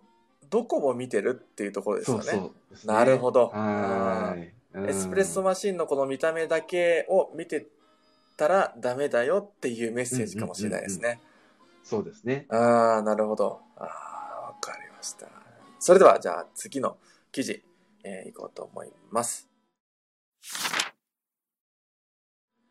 [0.50, 2.24] どこを見てるっていうところですよね。
[2.26, 2.50] そうそうね。
[2.84, 7.66] なるほどエスプレッソマシンのこの見た目だけを見て
[8.38, 11.20] たらダメだよっていうメッセージかもしれないですね。
[11.90, 12.46] そうですね。
[12.50, 13.62] ああ、なるほど。
[13.78, 13.86] ああ、
[14.48, 15.26] わかりました。
[15.80, 16.98] それでは、じゃあ次の
[17.32, 17.64] 記事、
[18.04, 19.48] えー、いこうと思います。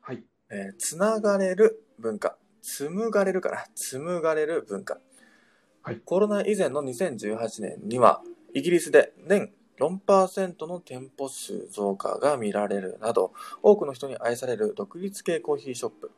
[0.02, 0.22] はい。
[0.50, 2.36] えーつながれる文化。
[2.60, 3.64] 紡がれるかな？
[3.74, 4.98] 紡がれる文化。
[5.80, 8.20] はいコロナ以前の2018年には、
[8.52, 16.10] イギリスで年4%の店舗数増加が見られるなど、多くの人に愛される独立系コーヒーショップ。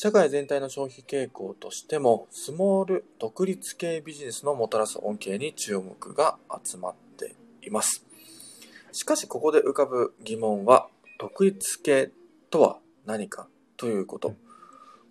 [0.00, 7.34] 社会全体の消費傾向としても、スモール独立系ビジネスのもたらす恩恵に注目が集まって
[7.66, 8.04] います。
[8.92, 10.86] しかしここで浮かぶ疑問は、
[11.18, 12.12] 独立系
[12.48, 14.36] とは何かということ。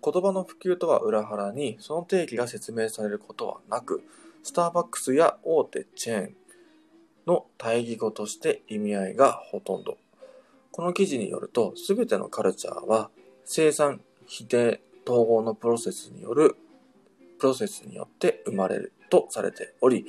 [0.02, 4.02] 言葉の普及とは裏腹に、その定義が説明されることはなく、
[4.42, 6.34] スターバックスや大手チェーン
[7.26, 9.98] の対義語として意味合いがほとんど。
[10.72, 13.10] この記事によると、すべてのカルチャーは
[13.44, 16.56] 生産、否定、統合のプロセスによる、
[17.38, 20.06] プロセスによって生まれるとされており、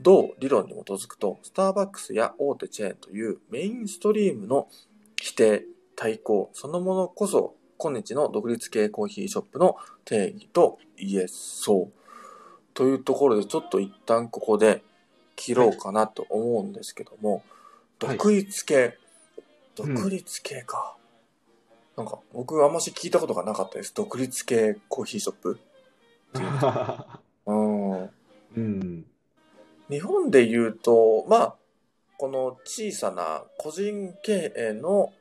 [0.00, 4.68] 同理論に基づくと、スターバックスや大手チェーンというメインストリームの
[5.20, 11.92] 否定、対抗、そのものこそ、今日の独立系コーヒーショップの定義と言えそう。
[12.74, 14.82] というところで、ちょっと一旦ここで
[15.36, 17.42] 切ろうかなと思うんですけども、はい
[18.00, 18.96] 独立系、
[19.80, 20.96] うん独立系か。
[21.98, 23.92] なんか、僕あんまし聞いたことがなかったです。
[23.92, 25.58] 独立系コーヒーショップ。
[27.46, 28.10] うん。
[28.56, 29.04] うん。
[29.90, 31.54] 日本で言うと、まあ、
[32.16, 35.12] この小さな個人経営の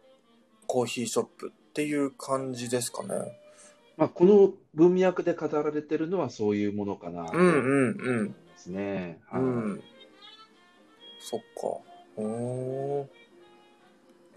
[0.67, 3.39] コーヒーショップっていう感じですかね。
[3.97, 8.27] まあ、この文脈で語られてるのはそういうものかなうんうんうん。
[8.27, 9.19] ますね。
[9.31, 9.83] はいうん。
[11.19, 11.45] そっか。
[12.17, 13.09] うーん。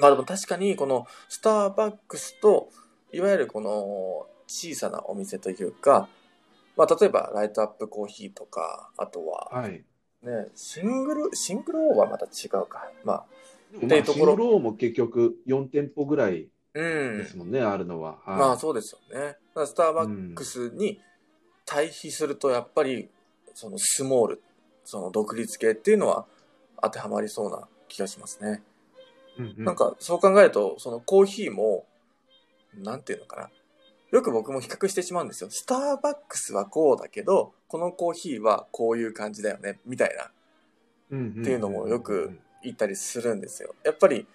[0.00, 2.70] まあでも確かにこのスターバックスと、
[3.12, 6.08] いわゆるこの小さなお店というか、
[6.76, 9.84] まあ例えばライトアップコーヒーとか、あとははい。
[10.22, 12.90] ね、シングル、シングルオーはまた違うか。
[13.04, 13.24] まあ、
[13.76, 16.82] っていうところシングルオーも結局4店舗ぐらいう
[17.14, 17.26] んで。
[17.26, 18.18] すもんね、あるのは。
[18.24, 19.36] はいまあそうですよね。
[19.66, 21.00] スターバックスに
[21.64, 23.08] 対比するとやっぱり
[23.54, 24.42] そのスモール、
[24.84, 26.26] その独立系っていうのは
[26.82, 28.62] 当てはまりそうな気がしますね。
[29.38, 31.86] うんうんなんかそう考えると、そのコーヒーも、
[32.74, 33.50] なんていうのかな。
[34.10, 35.50] よく僕も比較してしまうんですよ。
[35.50, 43.74] スターバックスはこうだけど、このコーヒーはこういう感じだよね、みたいなっていうのもよく言ったりするんですよ。
[43.84, 44.26] やっぱり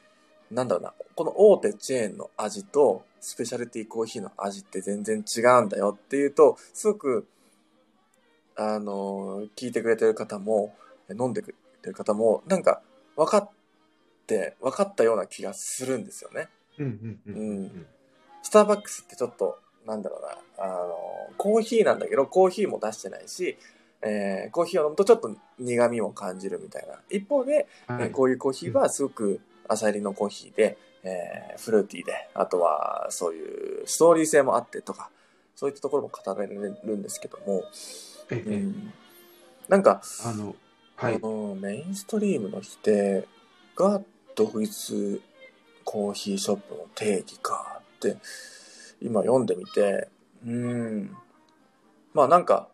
[0.52, 7.28] なんだろうな、この大手チェーンの味とスペシャルティーコーヒーの味って全然違うんだよっていうと、すごく、
[8.56, 10.76] あの、聞いてくれてる方も、
[11.10, 12.82] 飲んでくれてる方も、なんか
[13.16, 13.50] 分かっ
[14.26, 16.50] て、分かったような気がするんですよね。
[16.78, 17.50] うんうんうん。
[17.50, 17.86] うん。
[18.44, 20.22] スターバックスってちょっと、なんだろう
[20.60, 20.96] な、あの、
[21.38, 23.58] コーヒーなんだけど、コーヒーも出してないし、
[24.02, 27.00] えーコーヒーを飲むとちょっと苦味も感じるみたいな。
[27.10, 28.04] 一方で、はい。
[28.04, 35.10] えーこういうコーヒーはすごく浅入りのコーヒーで、えーフルーティーで、あとはそういうストーリー性もあってとか、
[35.56, 37.64] そういったところも語られるんですけども、
[38.30, 38.50] ええ。
[38.50, 38.94] うん、
[39.70, 40.56] なんか、あの、
[40.96, 41.20] はい。
[41.20, 43.28] このメインストリームの否定
[43.76, 44.02] が
[44.36, 45.22] 独立
[45.84, 48.18] コーヒーショップの定義かって
[49.02, 50.10] 今読んでみて
[50.46, 51.18] うーん。
[52.14, 52.68] まあなんか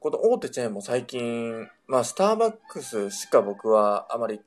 [0.00, 4.40] この大手チェーンも最近まあスターバックスしか僕はあまり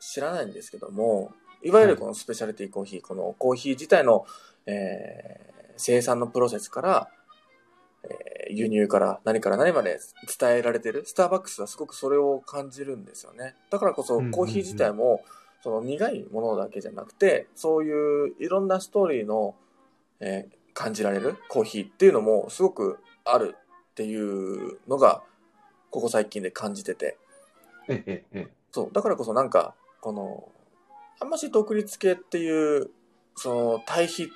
[0.00, 4.26] 知らないんですけどもいわゆるこのスペシャルティーコーヒーこのコーヒー自体の、
[4.66, 7.08] えー生産のプロセスから
[8.04, 9.98] えー輸入から何から何まで
[10.38, 13.56] 伝えられてるスターバックスはすごくそれを感じるんですよね。
[13.70, 14.32] だからこそうんうんうん。
[14.32, 15.22] コーヒー自体も
[15.66, 19.56] その苦いものだけじゃなくてそういういろんなストーリーの、
[20.20, 25.22] えー感じられるコーヒーっていうのもすごくあるっていうのが
[25.90, 27.16] ここ最近で感じてて。
[27.88, 28.48] ええええ。
[28.70, 28.90] そう。
[28.92, 30.52] だからこそなんかこの
[31.18, 32.90] あんまし独立系っていう
[33.36, 34.26] その対比っ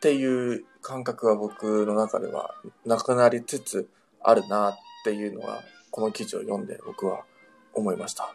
[0.00, 3.88] ていう感覚は僕の中ではなくなりつつ
[4.20, 7.24] あるなっていうのがこの記事を読んで僕は
[7.72, 8.34] 思いました。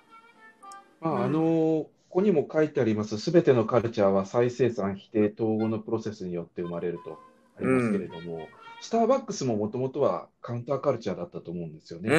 [1.01, 7.19] まあ、あのここにも書いてあります、すべてのカルチャーは再生産、否定、統合のプロセスによって生まれると
[7.57, 8.47] ありますけれども、
[8.81, 12.09] スターバックスももともとはカウンターカルチャーだったと思うんですようね。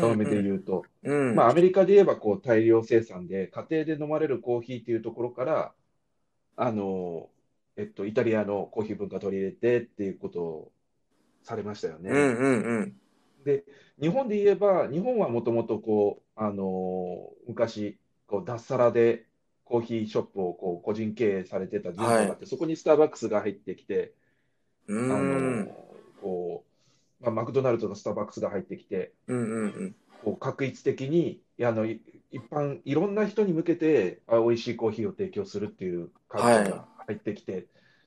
[0.00, 0.84] その目で言うと。
[1.02, 1.34] うん。
[1.36, 5.72] まあ、アメリカで言えばこう大量生産で、家庭で飲まれるコーヒーっていうところから、
[6.56, 7.28] あの、
[7.76, 10.72] えっと、イタリアのコーヒー文化取り入れてっていうことを
[11.42, 12.10] されましたよね。
[12.10, 12.94] うんうんうん。
[14.00, 19.26] 日本で言えば、日本はもともとこう、あのー昔、こう脱サラで
[19.64, 24.12] コーヒーショップをこう個人経営されてた人があって、そこにスターバックスが入ってきて、
[24.88, 25.66] うあの
[26.20, 26.64] こ
[27.20, 32.00] う、まあ、マクドナルドとスターバックスが入ってきて、うんうんこう確一的にいあのい
[32.32, 37.66] 一般、いろんな人に向けてあ美味しいコーヒーを提供するっていうカルチャーが入ってきて、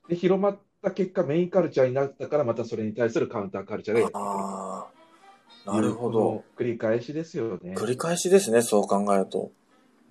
[0.10, 6.44] で広まった結果、メインカルチャーになったから、またそれに対するカウンターカルチャーがやってなるほど。
[6.58, 7.76] 繰り返しですよね。
[7.76, 9.52] 繰り返しですね、そう考えると。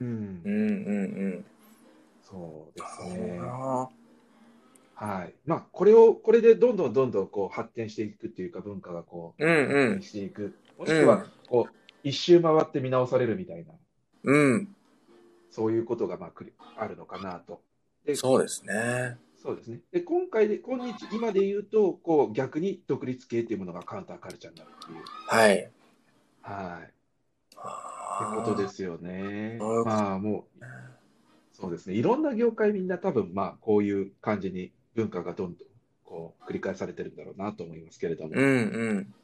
[0.00, 1.44] うんうんうんうん。
[2.22, 3.38] そうですね。
[3.40, 3.88] ほ
[4.94, 5.34] はい。
[5.44, 10.02] まあ、これを、これでどんどんどんどんこう発展していくっていうか、文化がこう、うんうん発展。
[10.02, 10.58] していく。
[10.78, 13.74] もしくは、こう、一周回って見直されるみたいな、
[14.24, 14.68] うん。
[15.50, 16.32] そういうことが、まあ、
[16.76, 17.62] あるのかなと。
[18.06, 19.18] で、そうですね。
[19.42, 19.80] そうですね。
[19.92, 25.04] で、今回で、今日、今で言うと、こう、逆に独立系っていうものがカウンターカルチャーになるっていう。
[25.28, 25.70] はい。
[26.40, 26.95] はい。
[27.56, 29.56] ってことですよね。
[29.58, 30.64] そういうことまあ、もう、
[31.52, 31.94] そうですね。
[31.94, 35.68] いろんな業界みんな多分、まあ、こういう感じに文化がどんどん、
[36.04, 38.30] こう、繰り返されてるんだろうなと思いますけれども。
[38.34, 38.48] うんう
[38.94, 39.14] ん。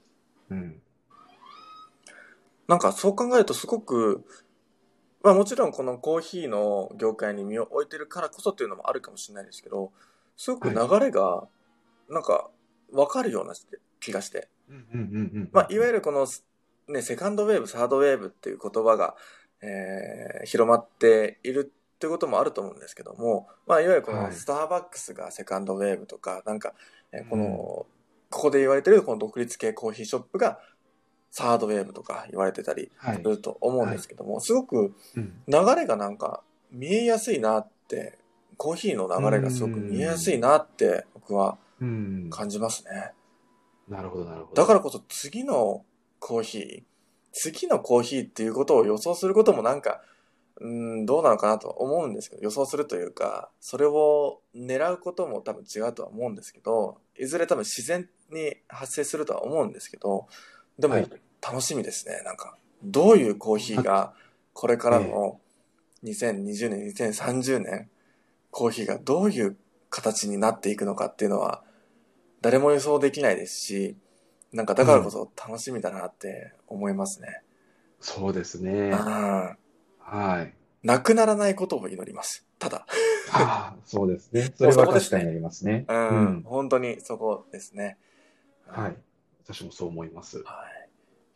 [0.51, 0.83] うん。
[2.69, 4.25] なんかそう考えるとすごく、
[5.23, 9.93] まあもちろんこのコーヒーの業界に身を置いてるからこそっていうのもあるかもしれないですけど、
[10.37, 11.47] すごく流れが、
[12.09, 12.51] なんか、
[12.93, 13.55] わかるような
[14.01, 14.49] 気がして。
[14.69, 15.51] うんうんうんうん。
[15.53, 16.27] まあ、いわゆるこの、
[16.93, 19.15] ね、セカンドウェーブ、サードウェーブっていう言葉が、
[19.61, 26.75] えー広まっているってこともあると思うんですけども、まあ、いわゆるこはいのスターバックスがセカンドウェーブとか、なんか、
[27.13, 27.93] えーこの、うん
[28.35, 30.59] ここで言われてるこの独立系コーヒーショップが
[31.31, 33.23] サードウェーブとか言われてたりはいす。
[33.23, 38.17] ると思うんですけども、すごくうん流れがなんか見えやすいなって、
[38.57, 42.31] コーヒーの流れがすごく見えやすいなって僕はうん。
[42.31, 43.13] 感じますね。
[43.87, 44.63] なるほど、なるほど。
[44.63, 45.85] だからこそ次の
[46.23, 46.83] コーヒー、
[47.33, 50.01] 次のコーヒーっていうことを予想することもなんか、
[50.61, 60.29] うん、どうなのかなと思うんですけど、予想するというか、それを狙うことも多分違うとは思うんですけど、いずれ多分自然に発生するとは思うんですけど、
[60.79, 61.11] でもはい。
[61.43, 62.23] 楽しみですね。
[62.25, 64.15] なんか、どういうコーヒーが
[64.53, 65.41] これからの
[66.05, 67.91] 2020年、2030年、
[68.53, 69.57] コーヒーがどういう
[69.91, 71.65] 形になっていくのかっていうのは、
[72.43, 73.97] 誰も予想できないですし、
[74.53, 77.43] なんかだからこそ楽しみだなって思いますね。
[78.01, 78.91] そうですね。
[78.91, 79.57] うん
[79.99, 80.55] はい。
[80.83, 82.45] なくならないことを祈ります。
[82.59, 82.87] ただ。
[83.33, 84.53] ああ、そうですね。
[84.57, 85.87] それは確かにありますね。
[85.89, 87.97] うん、うん本当にそこですね。
[88.67, 88.97] はい。
[89.45, 90.43] 私もそう思います。
[90.43, 90.89] はい。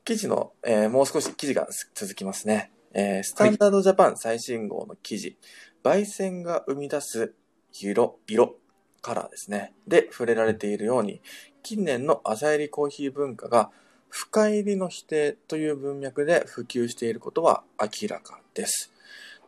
[0.05, 2.73] 記事の、えーもう少し記事が続きますね。
[2.93, 5.39] えースタンダードジャパン最新号の記事、
[5.83, 7.35] 焙煎が生み出す
[7.73, 8.57] 色、色、
[9.01, 9.75] カラーですね。
[9.87, 11.23] で、触れられているように、
[11.67, 13.73] 近年の朝入りコーヒー文化が
[14.09, 18.93] 深入りの否定という文脈で普及していることは明らかです。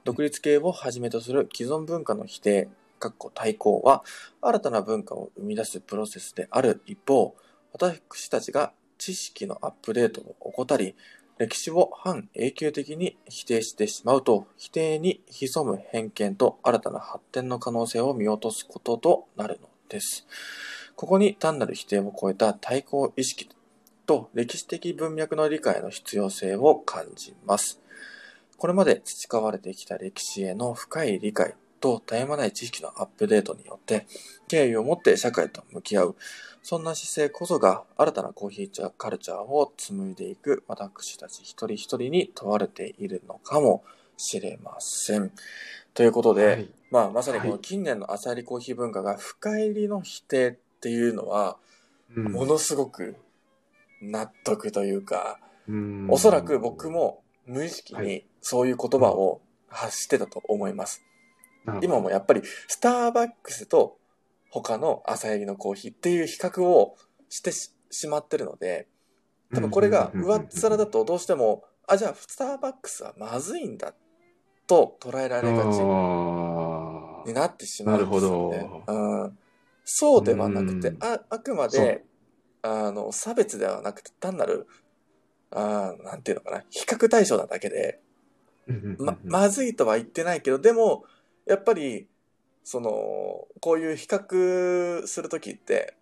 [0.02, 4.02] 独立系をはじめとする既存文化の否定、かっこ対抗は、
[4.42, 7.36] 新たな文化を生み出すプロセスである一方、
[7.72, 10.96] 私たちが知識のアップデートを怠り、
[11.38, 20.26] 歴史を反永久的に否定してしまうと、否定に潜む偏見と新たな発展の可能性を見落とすこととなるのです。
[20.98, 23.48] ここに単なる否定を超えた対抗意識
[24.04, 27.80] と歴史的文脈の理解の必要性を感じます。
[28.56, 34.08] これまで培われてきた歴史への深い理解と絶え間ない知識のアップデートによって、
[34.48, 36.16] 敬意を持って社会と向き合う、
[36.64, 43.84] そんな姿勢こそが新たなコーヒーカルチャーを紡いでいく私たち一人一人に問われているのかも
[44.16, 45.30] しれません。
[45.94, 51.58] ということで、はいまあまさにこのはい近年の朝入りコーヒー文化が深入りの否定っていうのは、
[52.16, 52.32] うん。
[52.32, 53.16] ものすごく
[54.00, 56.06] 納得というか、うん。
[56.08, 58.24] おそらく僕も無意識にはい。
[58.40, 61.02] そういう言葉を発してたと思います。
[61.64, 61.86] なるほど。
[61.86, 63.98] 今もやっぱりスターバックスと
[64.50, 66.96] 他の朝入りのコーヒーっていう比較を
[67.28, 68.86] してししまってるので、
[69.54, 73.94] 多分これが上っ面だとどうしても、あ、じゃあスターバックスはまずいんだ
[74.66, 78.56] と捉えられがちあになってしまうんですよね。
[78.58, 78.92] なるほ。
[78.92, 79.38] うん、
[79.90, 82.04] そうではなくてうん、ああくまで
[82.60, 84.66] あの差別ではなくて単なる
[85.50, 91.04] あーなんていうのかな比較対象なだけで、ーま、まずいとは言ってないけどでも
[91.46, 92.06] やっぱり
[92.64, 92.90] その
[93.60, 95.94] こういう比較するときって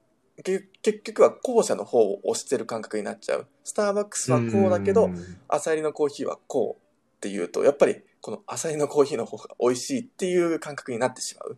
[0.43, 3.47] け結局は後者の方を押してる感覚になっちゃう。
[3.63, 5.11] スターバックスはこうだけど、
[5.49, 6.83] 朝入りのコーヒーはこう
[7.17, 11.57] っていうとやっぱりこの朝入りのコーヒーの方が美味しいっていう感覚になってしまう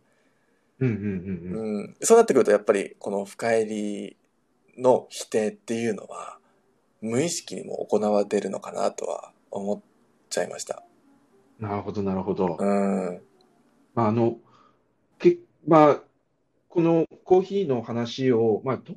[0.81, 4.17] うんうんうんうんうん、そうなってくるとやっぱりこの深入り
[4.79, 6.39] の否定っていうのは
[7.01, 9.81] 無意識にも行われるのかなとは思っ
[10.31, 10.83] ちゃいました。
[11.59, 12.57] なるほど、なるほど。
[12.59, 13.21] うん。
[13.95, 14.39] まあ、あの、
[15.19, 16.01] け、まあ、
[16.69, 18.95] このコーヒーの話を、まあ、ど、ど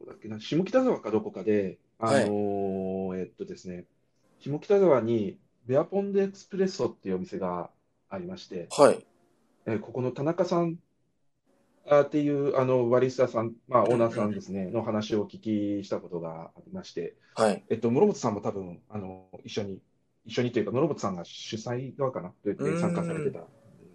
[0.00, 3.84] こだっけな、下北沢かどこかで、あのーえっとですね、
[4.40, 7.70] 下北沢にベアポンデエクスプレッソっていうお店が
[8.08, 9.06] ありまして、はい。
[9.66, 10.74] えーここの田中さんあ
[12.02, 17.64] っていうあのバリスタさん、まあ、オーナーさんですね、の話をお聞きしたことがありまして、はい。
[17.70, 19.78] えっと、室本さんも多分、あの、一緒に、
[20.24, 23.48] 一緒にというか、室本さんが主催側かなと言って参加されてたんで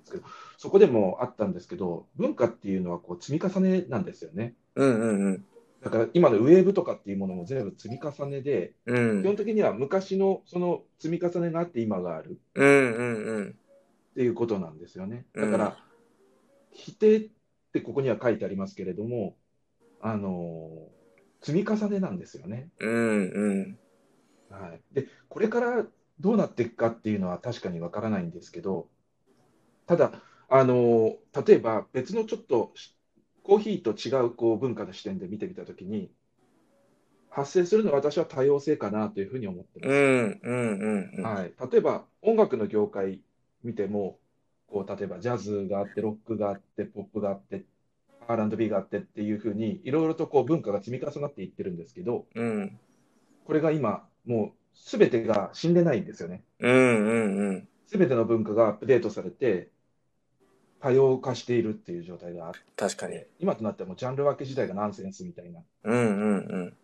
[0.03, 0.23] すけど、
[0.57, 4.53] そこでもあったんですけど、文化っていうのはこう積み重ねなんですよね。
[4.75, 5.45] うんうんうん。
[5.81, 9.21] だから今のウェーブとかっていうものも全部積み重ねで、うん。
[9.21, 13.49] 基本的には昔のその積み重ねがあって今があるうんうんうん。
[13.49, 15.25] っていうことなんですよね。
[15.35, 15.77] だかうんら、
[16.71, 17.29] 否定
[17.77, 19.35] ってここには書いてありますけれども、
[20.01, 20.69] あの
[21.41, 22.69] 積み重ねなんですよね。
[22.79, 23.79] うんうん。
[24.49, 24.81] はい。
[24.93, 25.85] で、これから
[26.19, 28.89] どうなっていくかっていうのは確かにわからないんですけど、
[29.85, 31.15] ただ、あの、
[31.45, 32.95] 例えば別のちょっとし
[33.43, 36.11] コーヒーと違うこう文化の視点で見てみたときに、
[37.29, 39.89] 発生するのは私は多様性かなというふうに思ってます。
[41.71, 43.21] 例えば音楽の業界
[43.63, 44.19] 見ても、
[44.67, 47.63] こう例えばジャズがあって、ロックがあって、ポップがあって、
[48.27, 52.79] R&B があってっていうふうに、いろいろとこう文化が積み重なっていってるんですけど、うん。
[53.45, 56.43] これが今、もうすべてが死んでないんですよね。
[56.59, 57.67] うんうんうん。
[57.85, 59.69] すべての文化がアップデートされて、
[60.79, 63.13] 多様化しているっていう状態があっ確かに。
[63.13, 66.77] て、今となってはもうジャンル分け自体がナンセンスみたいな、うんうんうん。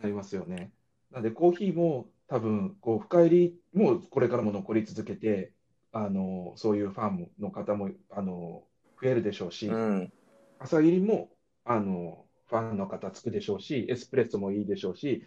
[0.00, 0.70] なりますよね。
[1.10, 5.52] なので、コーヒーも多分、こう、深入りもこれからも残り続けて、
[5.96, 8.62] あの、そういうファンの方も、あの、
[9.00, 10.12] 増えるでしょうし、うん。
[10.58, 11.30] 朝入りも、
[11.64, 15.24] あの、ファンの方つくでしょうし、エスプレッソもいいでしょうし、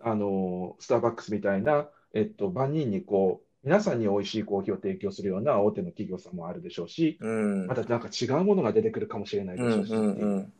[0.00, 7.66] あの、スターバックスみたいな、えっと、万人にこう、皆さんに美味しいコーヒーを提供するような大手の企業さんもあるでしょうし、うん。
[7.66, 10.52] またなんか違うものが出てくるかもしれないでしょうし、うんうんっていううん。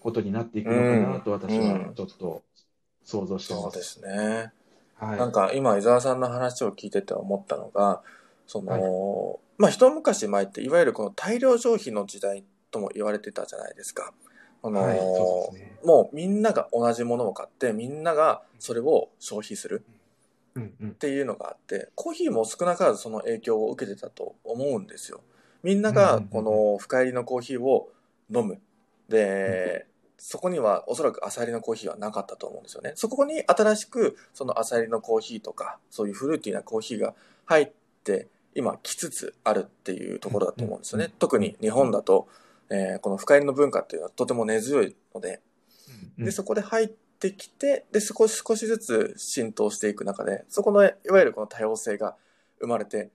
[0.00, 2.42] ことになっていくのかなと私うんはちょっと
[3.04, 3.62] 想像してます。
[3.62, 4.52] そうですね。
[4.96, 5.18] はい。
[5.18, 8.02] なんか今伊沢さんの話を聞いてて思ったのが、
[8.46, 14.12] その、まあ一昔前っていわゆるこの大量消費の時代とも言われてたじゃないですか。
[14.62, 19.84] あのはいねもうみんなが同じものを買ってみんながそれを消費する
[20.58, 25.20] っていうのがあって、コーヒーも少なからずその影響を受けてたと思うんですよ。
[25.62, 27.90] みんながこの深入りのコーヒーを
[28.34, 28.60] 飲む。
[29.08, 29.86] で、
[30.16, 32.92] そこにはおそらく朝入りのコーヒーはなかったと思うんですよね。
[32.94, 37.14] そこに新しくその朝入りのコーヒーとか、そういうフルーティーなコーヒーが
[37.44, 37.72] 入っ
[38.04, 41.12] て今来つつあるっていうところだと思うんですよね。
[41.18, 42.28] 特に日本だと、
[42.70, 45.40] えー、この深入りの文化っていうのはとても根強いので、
[46.18, 52.16] で、そこで入ってきて、で、少し少しずつ浸透していく中で、そこのいわゆるこの多様性が
[52.60, 53.10] 生まれて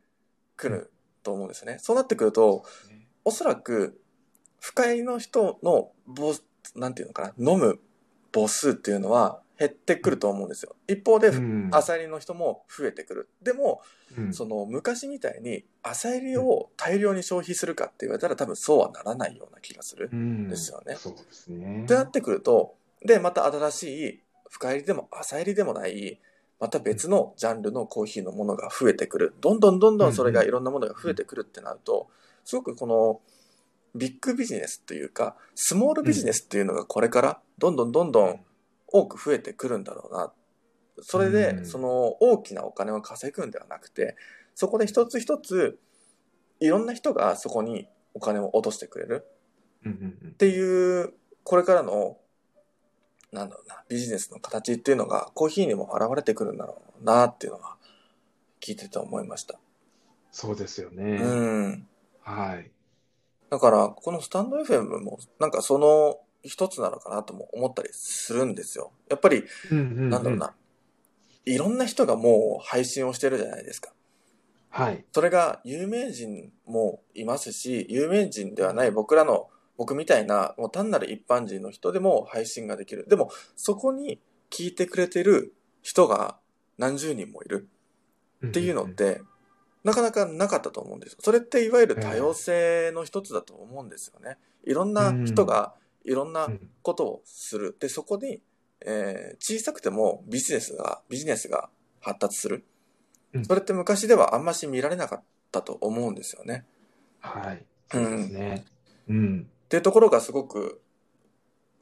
[0.58, 0.92] くる
[1.24, 1.78] と思うんですよね。
[1.80, 2.66] そうなってくると、
[3.24, 4.00] おそらく
[4.60, 6.34] 深入りの人のボ
[6.76, 7.80] なんていうのかな、飲む
[8.34, 10.78] 母数っていうのは減ってくると思うんですよ。
[10.88, 11.32] 一方で、
[11.72, 13.30] 朝入りの人も増えてくる。
[13.42, 13.82] でも、
[14.18, 20.94] うん、その昔みたいに朝入りを大量に消費するかって言われたら多分そうはならないような気がするんですよね。
[20.94, 21.84] うん、そうですね。
[21.84, 26.22] ってなってくると、で、また新しい深入りでも朝入りでもない、
[26.62, 29.34] また別のジャンルのコーヒーのものが増えてくる。
[29.42, 32.08] どんどんどんどんそれがいろんなものが増えてくるってなると、
[32.46, 33.20] すごくこの、
[33.96, 38.40] ビッグビジネスというか、スモールビジネスっていうのがこれからどんどんどんどん
[38.92, 40.34] 多く増えてくるんだろうな。
[41.02, 44.16] それで、その大きなお金を稼ぐんではなくて、
[44.56, 45.80] そこで一つ一つ、
[46.60, 49.26] いろんな人がそこにお金を落としてくれる。
[49.88, 51.14] っていう、
[51.44, 52.18] これからの、
[53.32, 57.78] なんだろうな、ビジネスの形っていうのがコーヒーにも現れてくるんだろうなっていうのは
[58.60, 59.60] 聞いてて思いました。
[60.32, 61.04] そうですよね。
[61.22, 61.26] う
[61.68, 61.88] ん。
[62.22, 62.72] はい。
[63.50, 68.92] だから、このスタンド FM も、なんかその一つなのかなとも思ったりするんですよ。
[69.10, 70.54] やっぱり、なんだろうな。
[71.46, 73.92] いろんな人がもう配信をしてるじゃないですか。
[74.70, 75.06] はい。
[75.12, 83.06] それが有名人もいますし、有名人ではない僕らの、僕みたいな、もう単なる一般人の人でも配信ができる。
[83.08, 86.38] でも、そこに聞いてくれてる人が
[86.78, 87.68] 何十人もいる
[88.46, 89.22] っていうのって、
[89.84, 91.20] なかなかなかったと思うんですよ。
[91.22, 94.38] それっていわゆる多様性の一つだと思うんですよね。
[94.66, 95.74] いろんな人が
[96.04, 96.48] いろんな
[96.82, 97.76] ことをする。
[97.80, 98.42] で、そこに、
[98.86, 101.70] えー、小さくてもビジネスが、ビジネスが
[102.02, 102.66] 発達する。
[103.44, 106.66] それって昔ではあんまし見られなかったと思うんですよね。
[107.20, 107.66] はい。
[107.92, 108.66] そうですね。
[109.08, 109.48] うん。
[109.66, 110.82] っていうところがすごく、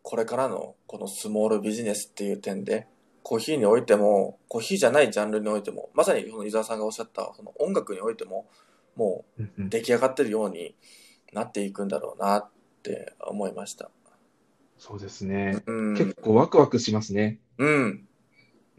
[0.02, 2.88] これからのこのスモールビジネスっていう点で、
[3.24, 8.48] コーヒーにおいても、コーヒーじゃないジャンルにおいても、まさにこの伊沢さんがおっしゃったその音楽においても、
[8.96, 10.76] もう出来上がってるように
[11.34, 12.50] なっていくんだろうなっ
[12.84, 13.92] て思いました。
[14.78, 15.64] そうですね。
[15.66, 17.40] うん、結構ワクワクしますね。
[17.58, 18.08] うん。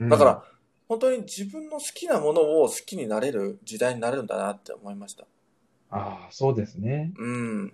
[0.01, 0.44] だから、
[0.88, 5.24] 本当に自分の好きなものを好きになれる時代になるんだなって思いました。
[5.90, 7.12] ああ、そうですね。
[7.18, 7.72] うん。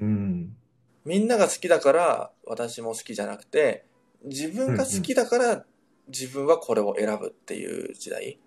[0.00, 0.56] うん。
[1.04, 3.84] みんなが好きだから私も好きじゃなくて、
[4.24, 5.64] 自分が好きだから
[6.08, 8.38] 自分はこれを選ぶっていう時代。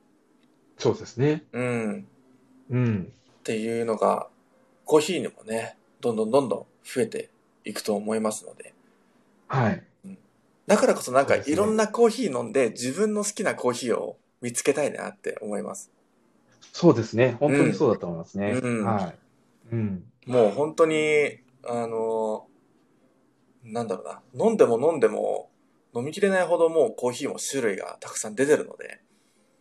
[0.78, 1.43] そうですね。
[1.51, 2.07] うん。
[2.69, 3.13] うん。
[3.39, 4.28] っていうのが、
[4.86, 7.30] コーヒーにもね、どんどんどんどん増えて
[7.65, 8.74] いくと思いますので。
[9.48, 9.84] はい。
[10.68, 15.91] だからこそなんかいろんなコーヒー飲んで自分の好きなコーヒーを見つけたいなって思います。
[16.74, 17.38] そうですね。
[17.39, 18.60] 本当にそうだと思いますね。
[18.62, 19.16] うん、はい。
[19.72, 20.04] うん。
[20.26, 22.48] もう本当に、あの、
[23.64, 24.06] なんだろう
[24.38, 24.46] な。
[24.46, 25.50] 飲んでも飲んでも
[25.96, 29.00] 飲みきれないほどもうコーヒーも種類がたくさん出てるので。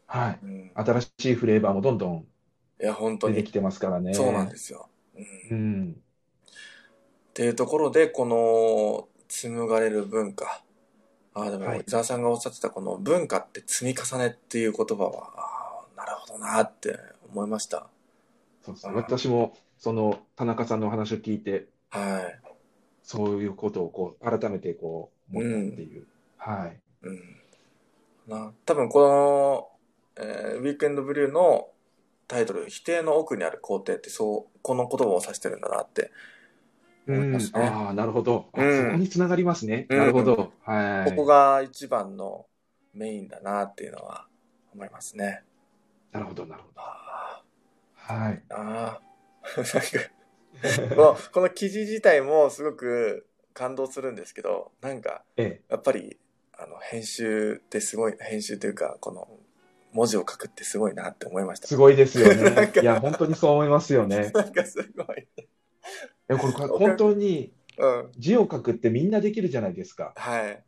[0.07, 0.39] はい。
[0.43, 2.27] うん、新しいフレーバーもどんどん
[2.81, 3.37] いや、本当に。
[3.37, 4.15] 出てきてますからね。
[4.15, 4.89] そうなんですよ。
[5.51, 5.57] うん。
[5.57, 5.97] うん、
[7.29, 10.63] っていうところで、この、紡がれる文化。
[11.35, 16.99] ああ、でも、伊沢さんがおっしゃってたこの文化って積み重ねっていう言葉は、ああ、なるほどなって
[17.33, 17.89] 思いました。
[18.63, 18.95] そうですね。
[18.95, 22.41] 私も、その、田中さんのお話を聞いて、はい。
[23.03, 26.03] そういうことを、こう、改めて、こう、思ったっていう。
[26.03, 26.07] うん、
[26.37, 26.81] はい。
[27.03, 27.41] うん。
[28.29, 29.69] な、多分こ
[30.17, 31.69] の、えー、ウィークエンドブリューの
[32.29, 36.11] タイトル、否定の奥にある工程って、そう、この言葉を指してるんだなって
[37.07, 37.61] 思いますね。
[37.61, 38.47] ああ、なるほど。
[38.55, 38.63] そこ
[38.97, 39.87] につながりますね。
[39.91, 40.53] なるほど。
[40.65, 41.11] はい。
[41.11, 42.47] ここが一番の
[42.93, 44.27] メインだなっていうのは
[44.73, 45.43] 思いますね。
[46.13, 46.81] なるほど、なるほど。
[47.95, 48.43] はい。
[48.51, 49.05] ああ。
[50.97, 56.19] もうこの記事自体もすごく感動するんですけど、なんか、やっぱり、
[56.53, 59.29] あの、編集ってすごい、編集というか、この、
[59.93, 61.69] 文字を書くってすごいなって思いました。
[61.69, 62.73] すごいですよね。
[62.83, 64.31] いや、本当にそう思いますよね。
[64.35, 65.29] なんかすごい。
[66.29, 67.53] やこれ本当に
[68.17, 70.13] 字を書くってみんなできるじゃないですか。
[70.17, 70.63] はい。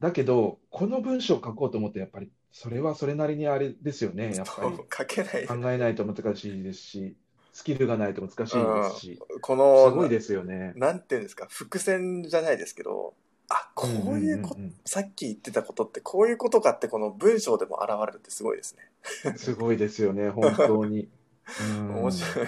[0.00, 4.34] だけど、この文章を書こうと思って、やっぱりそれはそれなりにあれですよね。
[4.34, 7.16] やっぱり書けない考えないと難しいですし、
[7.52, 10.72] スキルがないと難しいですし、うん、このすごいですよね。
[10.76, 13.14] なんていうんですか、伏線じゃないですけど、
[13.48, 19.36] あこういうこと、うんうんうん、さっき言ってたことってこういうことかってこの文章でも現れるってすごいですね。
[19.36, 21.08] すごいですよね、本当に。
[21.88, 22.46] 面白い。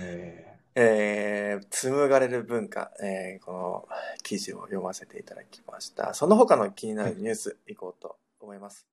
[0.00, 0.45] えー
[0.78, 3.88] えー、紡がれる文化、えー、この
[4.22, 6.12] 記事を読ませていただきました。
[6.12, 8.86] その他の気になるニュースいこうと思います。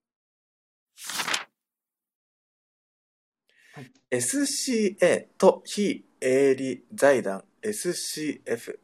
[3.74, 8.80] はい SCA と非営利財団 SCF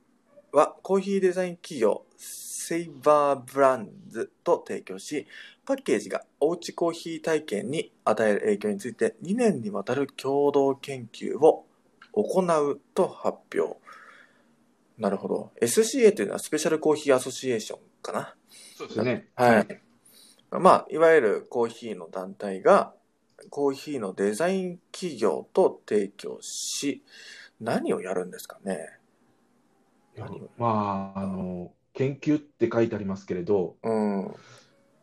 [0.51, 5.25] はコーヒーデザイン企業セイバーブランズと提供し、
[5.65, 11.68] パッケージがおうちコーヒー体験に与える影響について2年にわたる共同研究を
[12.23, 13.79] 行うと発表。
[14.97, 15.51] なるほど。
[15.61, 18.35] SCA というのはスペシャルコーヒーアソシエーションかな？
[18.75, 19.27] そうですね。
[19.35, 19.81] はい。
[20.51, 22.93] まあ、いわゆるコーヒーの団体が、
[23.49, 27.03] コーヒーのデザイン企業と提供し、
[27.61, 28.97] 何をやるんですかね？
[30.57, 34.35] まあ、あの、研究って書いてありますけれど、うん。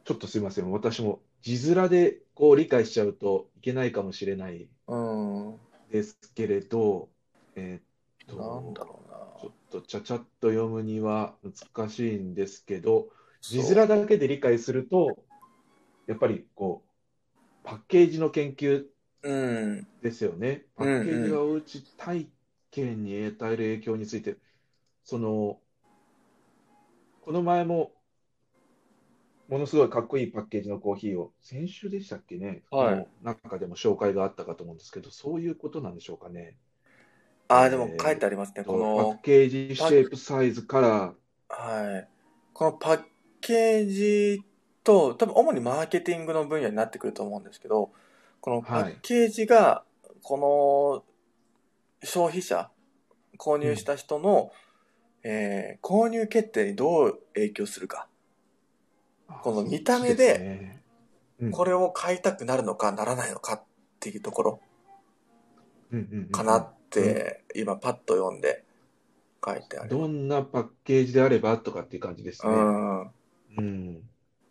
[0.04, 0.70] ちょっとすいません。
[0.70, 5.54] 私も字面でこう理解しちゃうといけないかもしれないうん。
[5.90, 7.10] ですけれど、
[7.54, 7.82] えーっ
[8.26, 9.16] なんだと、ろうな。
[9.40, 13.10] ちょっとちゃちゃっと読むには難しいんですけど、
[13.42, 15.16] 字面だけで理解すると、
[16.06, 16.90] やっぱりこう、
[17.64, 18.86] パッケージの研究
[19.22, 19.86] うん。
[20.00, 20.66] ですよね。
[20.76, 22.30] パッケージがおうち体
[22.70, 24.36] 験に与える影響について、
[25.04, 25.60] その、
[27.20, 27.95] この前も、
[29.48, 36.56] ものすごいかっこいいパッケージのコーヒーを、先週でしたっけね、はいの中でも紹介があったかと思うんですけど、そういうことなんでしょうかね。
[37.48, 38.64] ああ、でも書いてありますね。
[38.64, 41.14] とこのパッ、ケージ、シェイプ、サイズ、カラー、
[41.48, 42.08] はい。
[42.52, 43.02] このパッ
[43.40, 44.42] ケージ
[44.82, 47.92] と、多分主にマーケティングの分野になってくると思うんですけど、
[48.40, 49.84] このパッケージが、
[50.22, 51.04] こ
[52.02, 52.70] の消費者、
[53.38, 54.50] 購入した人の、
[55.22, 58.08] えー購入決定にどう影響するか。
[59.42, 60.80] この見た目で
[61.52, 63.62] これを買いたくなるのかならないのかっ
[64.00, 64.60] ていうところ
[66.32, 68.64] かなって、今パッと読んで
[69.44, 69.90] 書いてある。
[69.90, 72.56] どんなパッケージであればとかっていう感じですうね。
[72.56, 73.10] ん。
[73.58, 74.02] うん。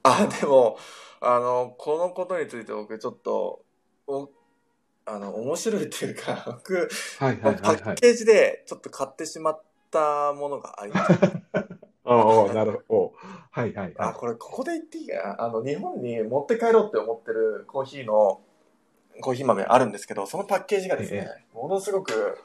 [0.03, 0.77] あ、でも、
[1.21, 3.63] あの、このことについて僕ちょっと、
[4.07, 4.29] お
[5.05, 7.27] あの、面白いっていうか、 僕、パ。
[7.27, 9.61] ッケージでちょっと買ってしまっ
[9.91, 11.13] たものがあります。
[12.05, 13.27] ああ、なるほど。
[13.51, 15.43] はいはいあ、はこれここで言っていいかな？
[15.43, 18.41] あの、日本に持って帰ろうって思ってるコーヒーの、
[19.21, 22.37] コーヒー豆あるんですけど、そのパッケージがですね、ものすごく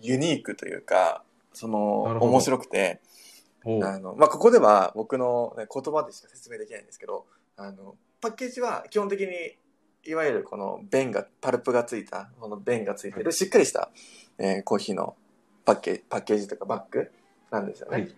[0.00, 3.00] ユニークというか、その面白くて、
[3.64, 7.26] あの、まあ、ここでは僕の、ね、言葉でしか説明できないんですけど、
[7.56, 9.28] あの、パッケージは基本的に、
[10.04, 13.90] いわゆるこの弁が、パルプがついた、この弁がついてる、しっかりした、
[14.38, 15.16] えーコーヒーの
[15.64, 17.10] パッケージ、パッケージというかバッグ
[17.50, 17.92] なんですよね。
[17.92, 18.14] はい。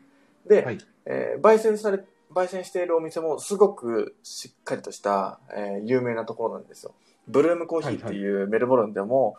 [0.48, 0.78] で、はい。
[1.06, 6.94] えー焙煎され、焙煎しているお店もすごくしっかりとした、えー有名なところなんですよ。
[7.28, 9.36] ブルームコーヒーっていうメルボルンでも、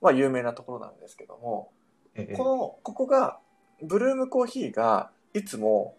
[0.00, 1.70] まあ有名なところなんですけども、
[2.14, 2.36] ええ。
[2.36, 3.38] この、ここが、
[3.82, 5.96] ブルームコーヒーがいつも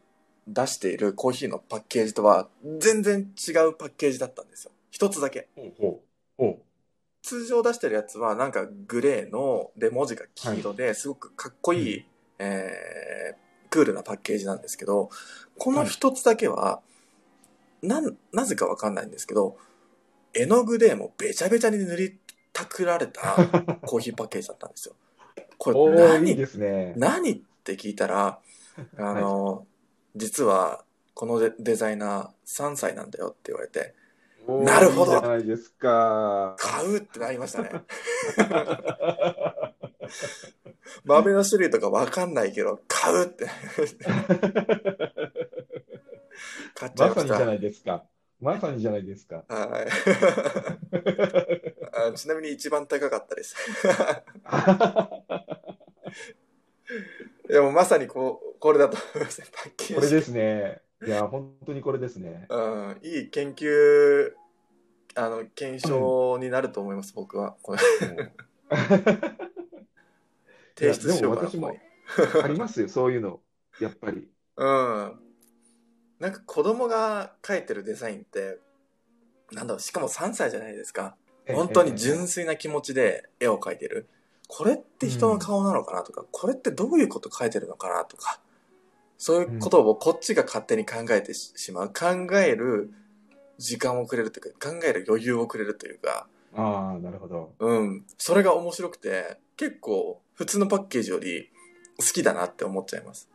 [0.47, 2.49] 出しているコーヒーのパッケージとは
[2.80, 4.72] 全然違うパッケージだったんですよ。
[4.91, 5.47] 一つだけ。
[7.22, 12.05] 通常出してるやつはなんかグレーので文字が黄色ですごくかっこいい、
[12.39, 15.09] えークールなパッケージなんですけど、
[15.57, 16.82] この一つだけは、
[17.82, 19.57] なん、なぜかわかんないんですけど、
[20.34, 22.17] 絵の具でもうべちゃべちゃに塗り
[22.53, 23.36] たくられた
[23.86, 24.95] コーヒーパッケージだったんですよ。
[25.57, 26.36] こおれ何？
[26.57, 26.93] ね。
[26.97, 28.39] 何って聞いたら、
[28.97, 29.65] あの、
[30.15, 33.93] 実はこのデデザイナー3歳なんだよって言われて、
[34.63, 36.55] なるほどじゃないですか。
[36.57, 37.69] 買うってなりましたね。
[41.05, 43.47] 豆の種類とかわかんないけど、買うって。
[46.73, 48.03] 買っちゃいまさにじゃないですか。
[48.41, 49.43] まさにじゃないですか。
[49.47, 49.87] はい
[51.91, 53.55] あちなみに一番高かったです。
[57.49, 59.95] でもまさにこう、これだと思いますね、パッケージ。
[59.95, 60.81] これですね。
[61.05, 62.45] いや、本当にこれですね。
[62.49, 64.31] うん、いい研究、
[65.16, 67.55] あの、検証になると思います、僕は。
[67.62, 67.80] これ
[70.76, 71.49] 提出しようかな。
[72.43, 73.41] ありますよ、そういうの。
[73.80, 74.30] やっぱり。
[74.57, 75.20] うん。
[76.20, 78.60] なんか子供が描いてるデザインって、
[79.51, 81.16] なんだろう、しかも3歳じゃないですか。
[81.47, 84.07] 本当に純粋な気持ちで絵を描いてる。
[84.47, 88.39] これって人の顔なのかなとか、これってどういうこと描いてるのかなとか、
[89.18, 91.88] そういうことをこっちが勝手に考えてししまう。
[91.89, 92.91] 考える
[93.60, 97.53] 時間をくれるというか、考える余裕をくれるというか、ああ、なるほど。
[97.60, 98.05] うん。
[98.18, 101.51] それが面白くて、結構普通のパッケージより
[101.99, 103.30] 好きだなって思っちゃいます。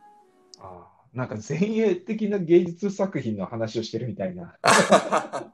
[0.59, 4.57] ああ、なんか前衛的な芸術作品の話をしてるみたいな。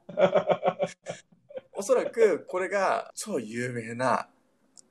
[1.73, 4.29] おそらくこれが超有名な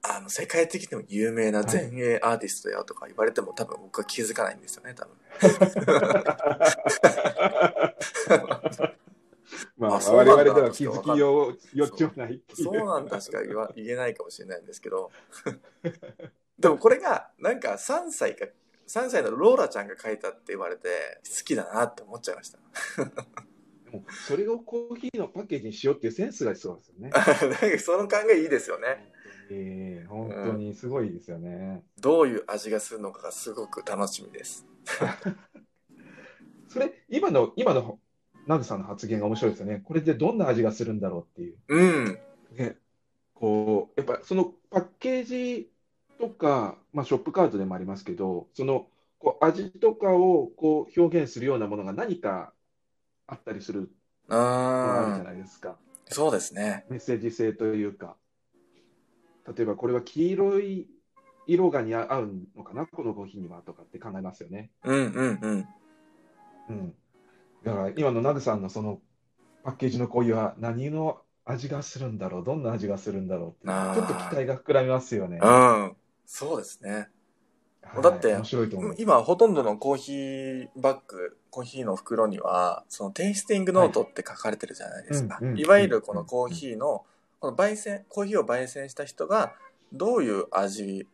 [0.02, 5.14] あの、世界的にも有名な前衛アーティストやとか言われても多分僕は気づかないんですよね、多分。
[9.76, 12.40] まあ、あ我々では気づきよう余地はない。
[12.54, 15.10] そうなんだしか言わ言えないかもしれないんですけど。
[16.58, 18.46] でもこれが、なんか3歳か、
[18.86, 22.58] 3歳のローラちゃんが書いたって言われて、好きだなって思っちゃいました。
[23.90, 27.10] でもそれをコーヒーのパッケージにしようっていうセンスがそうですよね。
[27.10, 29.12] なんかその考えいいですよね。
[29.52, 31.82] ええ本当にすごいですよね。
[31.98, 34.66] どういう味がするのかがすごく楽しみです。
[36.68, 37.98] それ、今の、今の
[38.46, 39.82] ナグさんの発言が面白いですよね。
[39.84, 41.56] これでどんな味がするんだろうっていう。
[41.68, 42.18] うん。
[42.56, 42.76] ね、
[43.34, 45.70] こう、やっぱそのパッケージ
[46.18, 48.86] とか、まあ、ショップカードでもありますけど、その
[49.18, 52.52] こう味とかをこう表現するようなものが何か
[53.26, 53.90] あったりする
[54.28, 55.76] あるじゃあないですか。
[56.08, 56.86] ーそうですね。
[56.88, 58.16] メッセージ性というか。
[59.56, 60.88] 例えばこれは黄色い
[61.46, 64.70] 色が似合うのかな、このコーヒーにはとかって考えますよね。
[64.84, 65.68] うんうんうん。
[66.68, 66.94] うん。
[67.64, 69.00] だから今のナグさんのその
[69.64, 75.38] パッケージのコーヒーは何の味がするんだろう、どんな味がするんだろうってちょっと期待が膨らみますよね。
[75.42, 75.96] うん。
[76.26, 76.92] そうですね。
[76.92, 77.10] はい
[78.02, 78.94] だって面白いと思う。
[78.98, 85.40] 今ほとんどのコーヒーバッグ、コーヒーの袋には、そのテイスティングノートって書かれてるじゃないですか。
[85.56, 87.04] いわゆるこのコーヒーの、
[87.40, 89.54] この焙煎、コーヒーを焙煎した人が
[89.92, 91.08] どういう味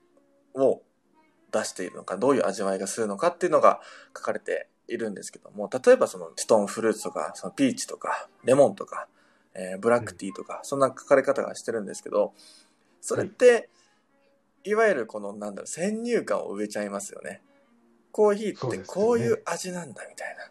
[0.55, 0.83] を
[1.51, 3.81] 出しているのか、どういう味わいがするのかっていうのが
[4.15, 9.09] 書かれているんですけども、例えばそのストーンフルーツとか、そのピーチとか、レモンとか、
[9.55, 12.35] えーブラックティーとか、そんな書かれ方がしてるんですけど、
[13.01, 13.69] それって、
[14.65, 17.41] いわゆるこの、なんだろう、先入観を植えちゃいますよね。
[18.13, 20.51] コーヒーってこういう味なんだみたいな。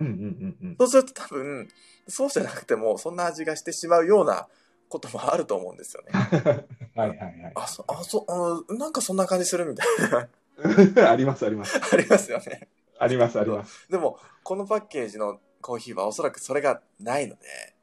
[0.00, 0.76] うんうんうんうん。
[0.78, 1.68] そうすると多分、
[2.08, 4.48] そうじゃなくても、そんな味がしてしまうような
[4.88, 6.10] こともあると思うんですよね。
[6.94, 7.52] はいはいはい。
[7.54, 8.36] あ、そ、あ、そ、あ
[8.70, 11.80] のなんかそんな感じするみたいな、ありますあります。
[11.92, 12.68] あります よね。
[12.98, 13.90] ありますあります。
[13.90, 17.74] でも、このパッケージのコーヒーはおそらくそれがないので、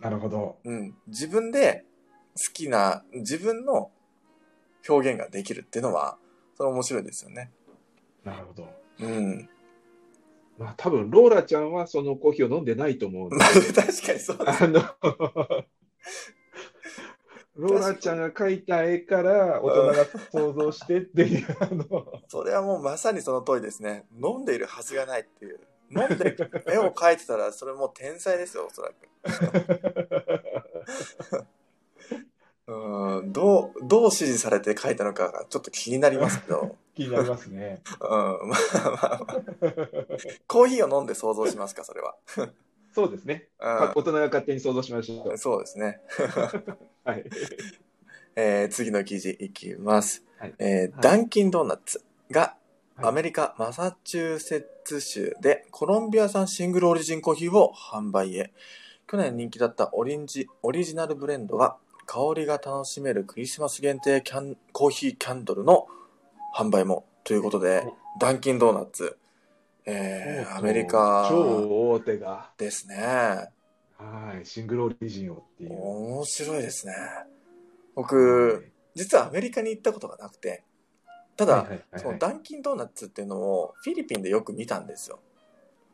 [0.00, 0.58] なるほど。
[0.64, 1.84] うん、自分で
[2.36, 3.90] 好きな、自分の
[4.88, 6.18] 表現ができるっていうのは、
[6.56, 7.52] それ面白いですよね。
[8.24, 8.68] なるほど。
[9.00, 9.48] うん。
[10.58, 14.64] まあ多分ローラちゃんはそのコーヒーを飲んでないと思う確かにそうです。
[14.64, 14.82] あの、
[17.56, 19.94] ローラちゃんが描いた絵から大人が
[20.32, 21.86] 想像してっていう、あの、
[22.28, 24.06] それはもうまさにその通りですね。
[24.22, 25.60] 飲んでいるはずがないっていう。
[25.90, 26.36] 飲んで
[26.66, 28.94] 絵を描いてたら、それもう天才ですよ、おそらく。
[32.66, 37.82] うん、どう、どう指示されて描いたのかがちょっと気になりますけど、気になりますね。
[38.00, 39.26] うん、まあまあまあ。
[40.46, 42.16] コーヒーを飲んで想像しますか、それは。
[42.94, 43.48] そうですね。
[43.58, 45.38] か大人が勝手に想像しましょうん、う。
[45.38, 46.00] そうですね。
[47.04, 47.24] はい。
[48.36, 50.24] えー次の記事いきます。
[50.38, 52.56] はいえーはいダンキンドーナツが
[52.96, 58.52] はいアメリカ・マサチューセッツ州でコロンビア産シングルオリジンコーヒーを販売へ。
[59.06, 61.76] 去年人気だったオリンジオリジナルブレンドが
[62.06, 65.86] 香りが楽しめるクリスマス限定キャンコーヒーキャンドルの
[66.56, 67.84] 販売もということで、
[68.20, 69.18] ダンキンドーナツ、
[69.86, 72.96] えーアメリカ超大手が、ですね。
[73.98, 75.72] はい、シングルオリジンをっていう。
[75.72, 76.94] 面白いですね。
[77.94, 80.64] 僕、実はアメリカに行ったことがなくて、
[81.36, 85.20] ただ、はいはいはいはいそのダンキンドーナツっていうのをフィリピンでよく見たんですよ。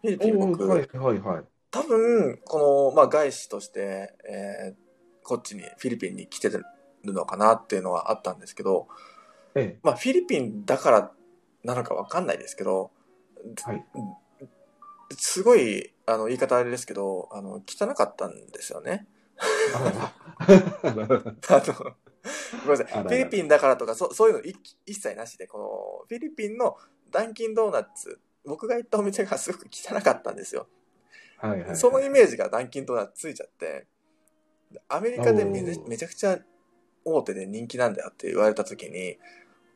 [0.02, 1.44] フィリピン僕、はいはいはい。
[1.70, 4.90] 多分、この、まあ、外資として、えー
[5.22, 6.64] こっちに、フィリピンに来てる
[7.04, 8.88] のかなっていうのはあったんですけど、
[9.54, 11.12] えまあ、フィリピンだから
[11.62, 12.99] なのかわかんないですけど、え、
[13.64, 13.84] はい。
[15.16, 19.06] すごい、あの、言い方あれですけど、あの、汚かったんですよね。
[19.74, 20.12] あ
[21.66, 21.74] の、
[22.64, 23.02] ごめんなさい。
[23.02, 24.54] フィリピンだからとか、そそういうのい
[24.86, 26.76] 一切なしで、この、フィリピンの
[27.10, 30.68] ダンキンドーナツ、僕が行ったお店がすごく汚かったんですよ。
[31.38, 31.76] はいはいはい。
[31.76, 33.86] そのイメージがダンキンドーナツついちゃって、
[34.88, 36.38] アメリカでめちゃくちゃ
[37.04, 39.18] 大手で人気なんだよって言われた時に、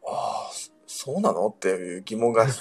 [0.06, 1.48] ああ、そそうなの？
[1.48, 2.52] っていう疑問が 浮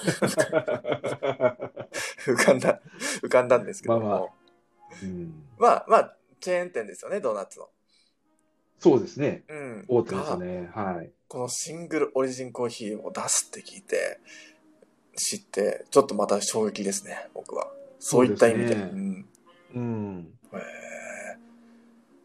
[2.35, 2.81] かんだ、
[3.21, 4.09] 浮かんだんですけども。
[4.09, 4.27] まあま
[5.03, 7.69] うんまあまあ、チェーン店ですよね、ドーナツの。
[8.79, 9.43] そうですね。
[9.47, 9.85] うん。
[9.87, 10.71] 大手ですがね。
[10.73, 11.11] はい。
[11.27, 14.19] このシングルオリジンコーヒーを出すって聞いて、
[15.15, 17.71] 知って、ちょっとまた衝撃ですね、僕は。
[17.99, 18.73] そういった意味で。
[18.73, 19.27] そうですねうん。
[19.75, 20.37] うん。
[20.53, 20.59] へー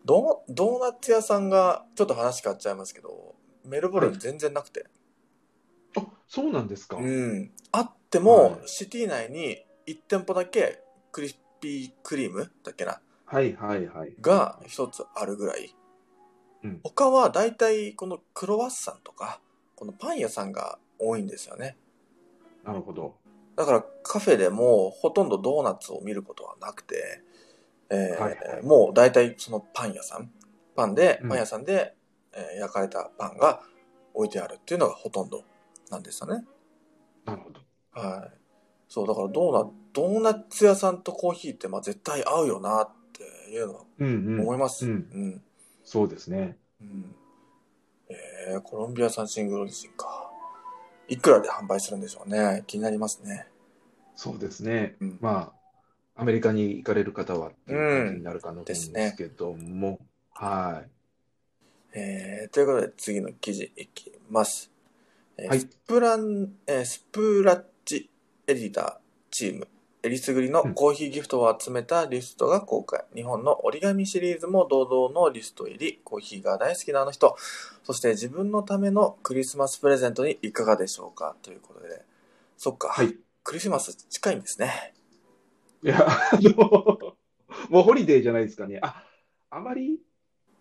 [0.04, 3.34] ドードーナツ屋さんが、ちょっと話変わっちゃいますけど、
[3.66, 4.86] メルボルン全然なくて。
[5.96, 6.96] あ、そうなんですか。
[6.96, 7.50] うん。
[7.72, 10.82] あっても、はいシティ内に1店舗だけ、
[11.12, 13.00] クリスピークリームだっけな？
[13.24, 14.14] はいはいはい。
[14.20, 15.74] が一つあるぐらい。
[16.64, 19.40] うん他は大体このクロワッサンとか、
[19.76, 21.76] このパン屋さんが多いんですよね。
[22.64, 23.16] なるほど。
[23.56, 27.22] だからカフェでもほとんどドーナツを見ることはなくて、
[27.90, 30.30] えーはいはいもう大体そのパン屋さん、
[30.76, 31.94] パンで、うんパン屋さんで、
[32.32, 33.60] えー焼かれたパンが
[34.14, 35.44] 置いてあるっていうのがほとんど
[35.90, 36.44] なんですよね。
[37.24, 37.60] なるほど。
[37.92, 38.38] はい。
[38.88, 44.40] そう、だからドーナドーナツ屋さんとコーヒーってまあ絶対合うよなっていうのはうんうん。
[44.40, 44.86] 思います。
[44.86, 45.42] うんうん。
[45.84, 46.56] そうですね。
[46.80, 47.14] うん
[48.10, 50.30] えー、コロンビア産シングルオリジンか。
[51.08, 52.64] いくらで販売するんでしょうね。
[52.66, 53.46] 気になりますね。
[54.14, 54.96] そうですね。
[55.00, 55.52] うんま
[56.16, 60.00] あ、アメリカに行かれる方はっていう感じになるかなと思うんですけども、
[60.32, 60.90] はい。
[61.94, 64.70] えー、ということで次の記事いきます。
[65.38, 68.10] えーはいスプラン、えースプラッチ
[68.46, 68.94] エディター
[69.30, 69.68] チーム、
[70.02, 73.04] えりすぐりのうんコーヒーギフトを集めたリストが公開。
[73.14, 77.36] 日本の折り紙シリーズも堂々のリスト入り、コーヒーが大好きなあの人、
[77.84, 81.36] そして自分のためのクリスマスプレゼントにいかがでしょうか？
[81.42, 82.02] ということで、
[82.56, 83.14] そっか、はい。
[83.44, 84.92] クリスマス近いんですね。
[85.82, 87.16] いや、あの、
[87.70, 88.80] もうホリデーじゃないですかね。
[88.82, 89.04] あ、
[89.50, 90.00] あまり、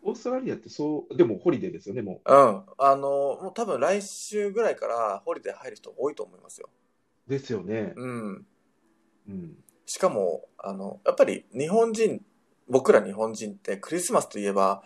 [0.03, 2.63] オーストラリアってそう、でもホリデーですよね、もうん。
[2.77, 3.01] あの、
[3.41, 6.69] もう多分来週ぐらいからホリデー入る人多いと思いますよ。
[7.27, 7.29] う。
[7.29, 7.93] ですよね。
[7.95, 8.45] うん。
[9.27, 9.57] うん。
[9.85, 12.21] しかも、あの、やっぱり日本人、
[12.69, 14.83] 僕ら日本人ってクリスマスといえば、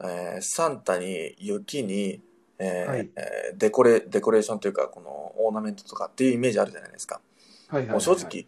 [0.00, 2.20] えーサンタに雪に、
[2.58, 7.20] えーはいえーデコレ、デコレーションというか、このオーナメントとかっていうイメージあるじゃないですか。
[7.68, 8.46] はいはいはい、もう正直、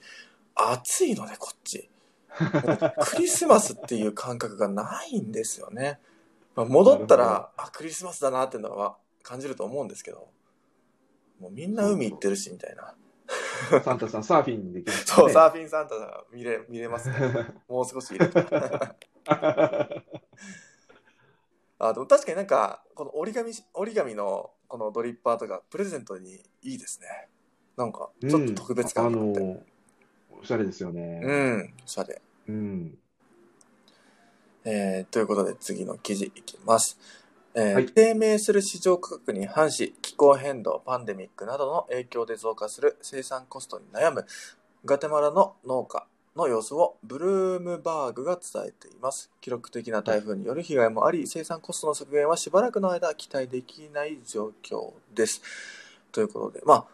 [0.55, 1.89] 暑いので、こっち。
[3.01, 6.01] クリスマスっていう感覚がないんですよね。
[6.55, 10.29] まあ、戻ったら、あ、クリスマスだなっていうのは感じると思うんですけど、
[11.41, 12.95] もうみんな海行ってるし、みたいな。
[13.83, 14.99] サンタさん、サーフィンできる、ね。
[15.05, 17.17] そう、サーフィンサンタが見れ、見れますね。
[17.69, 18.97] もう少し入れたら。
[21.81, 27.29] あ、でも確かになんか、この折り紙、折り紙のこのドリッパーとか、プレゼントにいいですね。
[27.77, 29.41] なんか、ちょっと特別感があって。
[29.41, 29.63] うんあの、
[30.41, 31.21] おしゃれですよね。
[31.23, 32.21] うん、おしゃれ。
[32.49, 32.99] うん。
[34.65, 36.99] えーということで次の記事いきます。
[37.55, 44.27] えーはい低迷する市場価格に反し、気候変動、パンデミックなどの影響で増加する生産コストに悩む
[44.85, 49.31] ガテマラの農家の様子をブルームバーグが伝えています。
[49.41, 55.43] 記録的な台風による被害もあり、生産コストの削減はしばらくの間期待できない状況です。
[56.13, 56.85] ということで、まあ、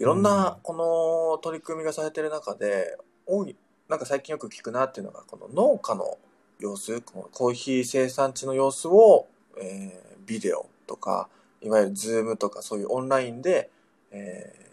[0.00, 3.54] いろんうんなこの取り組みがされている中で、多い、
[3.88, 6.18] なんか最近よく聞くなっていうのが、この農家の
[6.58, 9.28] 様子、このコーヒー生産地の様子を、
[9.58, 11.28] えービデオとか、
[11.60, 13.70] いわゆるズームとかそういうオンラインで、
[14.10, 14.70] えー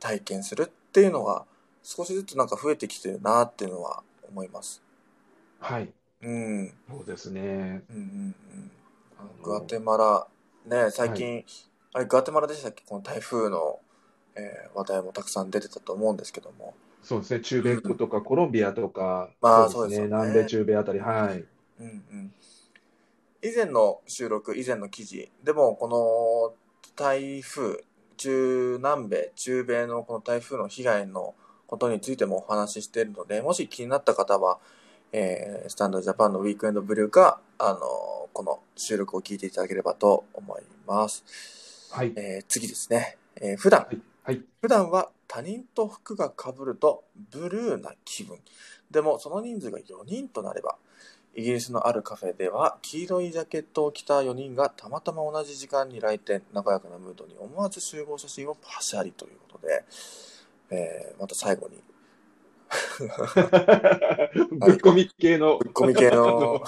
[0.00, 1.44] 体験するっていうのが
[1.84, 4.82] 少しずつなんか増えてきてるなっていうのは思います。
[5.60, 5.92] はい。
[6.22, 6.32] うん。
[6.32, 7.84] うんそうですね。
[7.88, 8.34] うんうん。
[9.16, 10.26] あのあのグアテマラ、
[10.66, 11.44] ね、最近、
[11.92, 12.82] あれグアテマラでしたっけ？
[12.84, 13.78] この台風の、
[14.36, 16.74] えー話題もたくさん出てたと思うんですけども。
[17.02, 17.40] そうですね。
[17.40, 20.06] 中米とかコロンビアとか、まあそうですね。
[20.06, 21.44] そうですよね南米、中米あたり、はい。
[21.80, 22.32] うんうん。
[23.42, 26.54] 以前の収録、以前の記事でも、この
[26.94, 27.82] 台風、
[28.16, 31.34] 中南米、中米のこの台風の被害の
[31.66, 34.58] ことについてもお話ししているので、もし気になった方は、
[35.10, 37.80] えースタンドジャパンのウィークエンドブルーか、あの
[38.32, 41.88] この収録を聞いていただければと思います。
[41.90, 42.12] はい。
[42.16, 43.18] えー次ですね。
[43.36, 44.00] えー普段、はい。
[44.60, 48.38] 普段は他人と服が被るとブルーな気分。
[48.90, 50.76] でもその人数が4人となれば、
[51.34, 59.84] イギリスのあるカフェでは黄色いジャケットを着た4人がたまたま同じ時間に来店、和やかなムードに思わず集合写真をパシャリということで、
[60.70, 61.82] えーまた最後に、
[64.58, 65.58] ぶっこみ系の。
[65.58, 66.62] ぶっこみ系の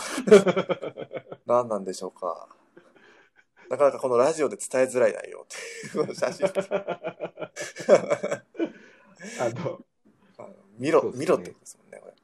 [1.46, 2.48] 何なんでしょうか。
[3.70, 6.46] なかなかこのラジオで伝えづらい内容っていう写真。
[9.40, 9.80] あの、
[10.78, 12.14] 見ろ、ね見ろってことですもんね、これ。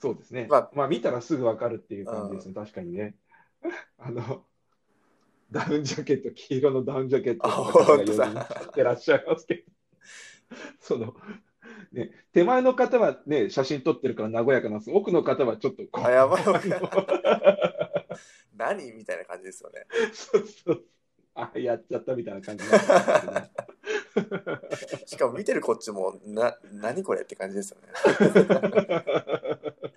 [0.00, 0.46] そうですね。
[0.48, 2.54] まあまあ、見たらすぐわかるっていう感じですね。
[2.54, 3.14] 確かにね。
[3.98, 4.44] あの、
[5.50, 9.62] ダウンジャケット、黄色のダウンジャケットあの方が本当だ4人着てらっしゃいますけど、
[10.80, 11.14] その、
[11.92, 14.90] ね、手前の方はね、写真撮ってるから和やかなんです。
[14.92, 16.44] 奥の方はちょっとこうやばい。
[18.58, 18.92] 何？
[18.92, 19.86] みたいな感じですよね。
[20.12, 20.84] そうそう。
[21.34, 22.92] あ、やっちゃったみたいな感じなんですけ
[23.26, 24.58] どね
[25.06, 27.86] しかも見てるこっちも、な、何これって感じですよね。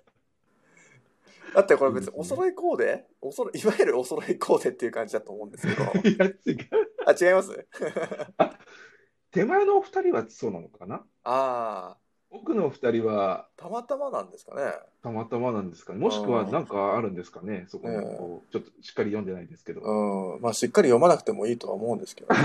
[1.54, 3.04] だってこれ別にお揃いコーデ？
[3.20, 5.82] おそろいわゆるお揃いコーデっていう感じだと思うんですけど。
[6.08, 6.68] いや、違う。
[7.04, 7.66] あ、違います？
[9.32, 11.04] 手前のお二人はそうなのかな？
[11.24, 12.01] ああ。
[12.32, 14.62] 奥のお二人はたまたまなんですかね。
[15.02, 15.98] たまたまなんですかね。
[15.98, 17.66] もしくは何かあるんですかね。
[17.68, 19.82] そこにうんこう、ちょっとしっかり読んでないですけど。
[19.82, 20.40] うん。
[20.40, 22.28] まあ、しっかり読まなくてもいいとは思うんですけど。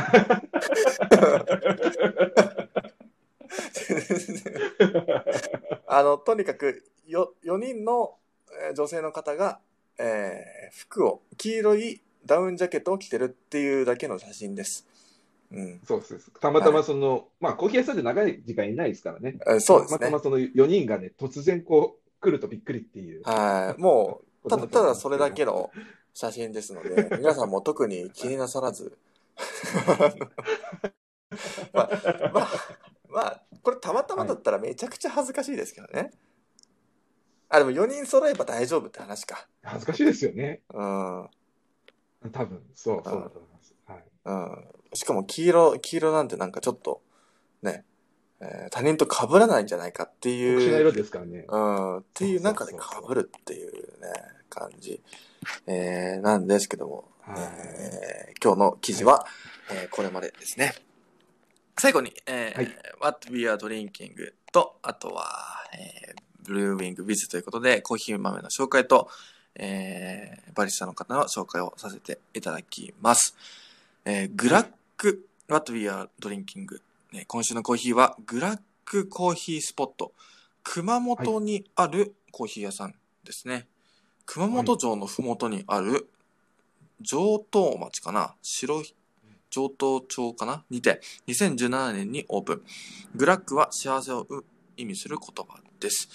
[5.88, 8.18] あの、とにかく、よ、4人の
[8.68, 9.60] えー女性の方が、
[10.00, 14.86] えー服を、黄色いダウンジャケットを着てるっていうだけの写真です。
[15.52, 15.82] うん。
[15.86, 16.32] そうです。
[16.40, 19.38] たまたまその、まあコーヒー屋さんで長い時間いないですからね。
[19.48, 20.18] えそうですねたまた。
[20.18, 23.24] まその4人がね、突然こう、来るとびっくりっていう。
[23.24, 23.82] はい。
[23.82, 25.54] もう、ただ、ただそれだけの。
[25.54, 25.72] の
[26.18, 28.98] 写真ですので、 皆さんも特に気になさらず。
[31.72, 31.90] まあ、
[32.34, 32.50] まあ、
[33.08, 36.10] まあ、これたまたまだったらめちゃくちゃ恥ずかしいですけどね。
[37.50, 39.48] あ、でも4人揃えば大丈夫って話か。
[39.62, 40.64] 恥ずかしいですよね。
[40.74, 41.22] うん。
[41.22, 41.30] うん。
[42.32, 43.76] 多分、そう、そうだと思います。
[43.86, 44.04] はい。
[44.98, 47.02] しかも黄色、黄色なんてなんかちょっと、
[47.62, 47.86] ね、
[48.40, 50.60] えー他人と被らないんじゃないかっていう。
[50.60, 51.46] 特殊な色ですからね。
[51.48, 53.82] うん、っていう中で被るっていうね、
[54.50, 55.02] 感じ、
[55.68, 59.26] えー、なんですけども、はいえー今日の記事は、
[59.72, 60.74] えーこれまでですね。
[61.78, 65.28] 最後に、えーはい What We Are Drinking と、あとは、
[65.74, 69.10] えー、Brewing With ということで、コーヒー豆の紹介と、
[69.56, 73.36] えーバリスタの方の紹介をさせていただきます。
[74.06, 74.68] えーグラッ
[74.98, 76.66] ク What We Are Drinking、
[77.14, 80.12] ね、今週のコーヒーは、グラックコーヒースポット。
[80.64, 83.68] 熊本にあるコーヒー屋さんですね。
[84.26, 86.10] 熊本城のふもとにある
[87.00, 88.34] 上東町かな？
[88.42, 88.96] 白い
[89.52, 90.64] 上東町かな？
[90.72, 92.64] にて2017年にオープン。
[93.16, 94.44] グラックは幸せをう
[94.78, 96.10] 意味する言葉です。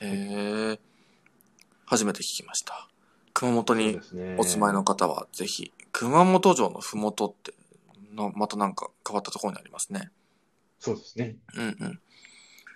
[0.00, 0.80] へえ。
[1.86, 2.88] 初めて聞きました。
[3.32, 4.00] 熊本に。
[4.38, 7.54] お住まいの方はぜひ、熊本城のふもとって
[8.12, 10.10] なまたなんか変わったところにありますね。
[10.78, 11.36] そうですね。
[11.56, 12.00] うんうん。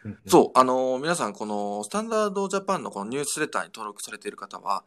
[0.04, 4.84] うんそう、あのー皆さん、この、スタンダードジャパンのこのニュースレターに登録されている方は、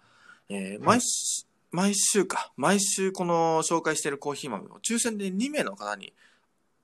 [0.48, 6.14] えー毎し毎週か、毎週この紹介しているコーヒー豆を抽選で2名の方に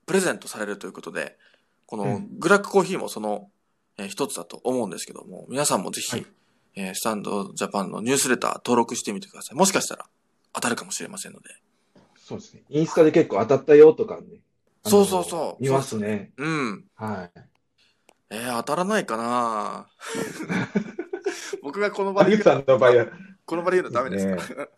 [0.04, 1.38] プレゼントされるということで、
[1.86, 3.50] こうのんグラックコーヒーもその、
[3.96, 6.26] えー一つだと思うんですけども、皆さんもぜひ、はい
[6.74, 9.56] えースタンドジャパンのニュースレター登録してみてください。
[9.56, 10.04] もしかしたら
[10.52, 11.48] 当たるかもしれませんので。
[12.26, 12.64] そうですね。
[12.70, 14.40] インスタで結構当たったよとかね。
[14.84, 16.32] そうそうそう見ますね。
[16.36, 16.84] うん。
[16.96, 17.38] はい。
[18.30, 19.86] えー、当たらないかな
[21.62, 23.06] 僕がこの場で言うの場合は、
[23.44, 24.68] この場で言うのダメですか、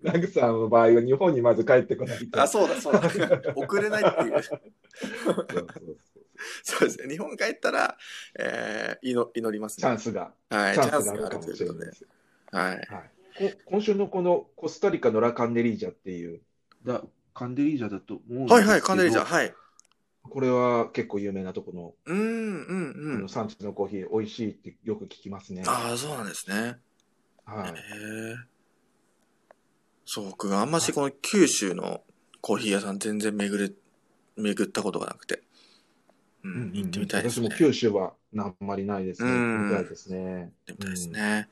[0.02, 2.40] ラグさんの場合は日本にまず帰ってこないと。
[2.40, 3.02] あ、そうだ、そうだ。
[3.54, 4.42] 遅れないっていう。
[6.62, 7.08] そうですね。
[7.12, 7.98] 日本帰ったら、
[8.38, 9.82] えー、祈祈りますね。
[9.82, 11.90] チャンスが、はい、チチャンスがあるということで。
[12.52, 12.76] はい。
[12.76, 12.94] はい、こ
[13.66, 16.40] 今週のこのコスタリカのラ・カンデリージャっていう、
[16.84, 17.02] だ
[17.34, 19.54] カンデリージャだと思うんですけどはいはい、カンデリージャー、はい。
[20.22, 23.28] これは結構有名なとこの,、うーん、うん、あのうん。
[23.28, 25.62] 産地のコーヒー、美味しいってよく聞きますね。
[25.66, 26.78] ああ、そうなんですね。
[27.44, 27.72] はいへ
[28.34, 28.36] え。
[30.04, 32.02] そう、僕があんましこの九州の
[32.40, 33.78] コーヒー屋さん全然巡る、
[34.36, 35.42] 巡ったことがなくて。
[36.44, 37.48] ううんうんん、行ってみたいですね。
[37.48, 39.30] 私も九州はあんまりないですね。
[39.30, 40.18] うん行ってみたいですね。
[40.18, 41.48] 行ってみたいですね。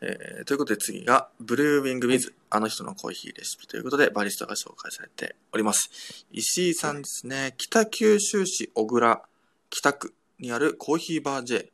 [0.00, 6.26] えーということで次が、ブルーウィングウィズ、あの人のコーヒーレシピということで、バリスタが紹介されております。
[6.30, 9.22] 石井さんですね、北九州市小倉
[9.70, 11.72] 北区にあるコーヒーバー J、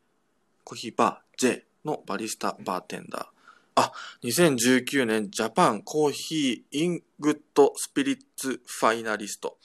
[0.64, 3.26] コーヒーバー J のバリスタバーテンダー。
[3.74, 3.92] あ、
[4.22, 9.58] 2019年 Japan Coffee in Good Spirits ファイナリスト。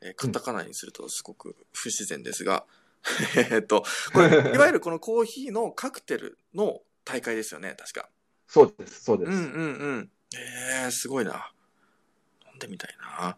[0.00, 2.64] えーカタカナにするとすごく不自然ですが、
[3.50, 8.08] えっと、これ、いわゆるこのコーヒーのカクテルの大会ですよね、確か。
[8.46, 9.30] そうです、そうです。
[9.30, 9.42] うんうんう
[9.98, 10.10] ん。
[10.34, 11.52] えー、すごいな。
[12.48, 13.36] 飲んでみたいな。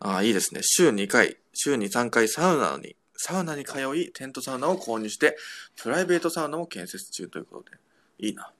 [0.00, 0.60] ああ、いいですね。
[0.62, 5.36] 週2回、週に3回サウナに、サウナに通い、テントサウナを購入して、
[5.76, 7.78] プライベートサウナも建設中ということで。
[8.18, 8.52] いいな。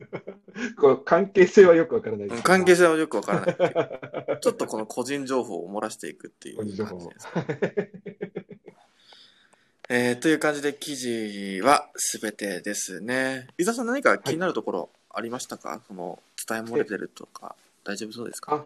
[0.76, 4.40] こう関係性はよくわからない関係性はよくわからない。
[4.40, 6.92] ちょっとこの個人情報を漏らしていくっていう感じです。
[9.92, 11.90] えー、という感じで記事は
[12.22, 13.48] 全てですね。
[13.58, 18.54] 伊沢さん何か気になるところありましたか、その伝え漏れてるとか大丈夫そうですか？
[18.54, 18.64] あ、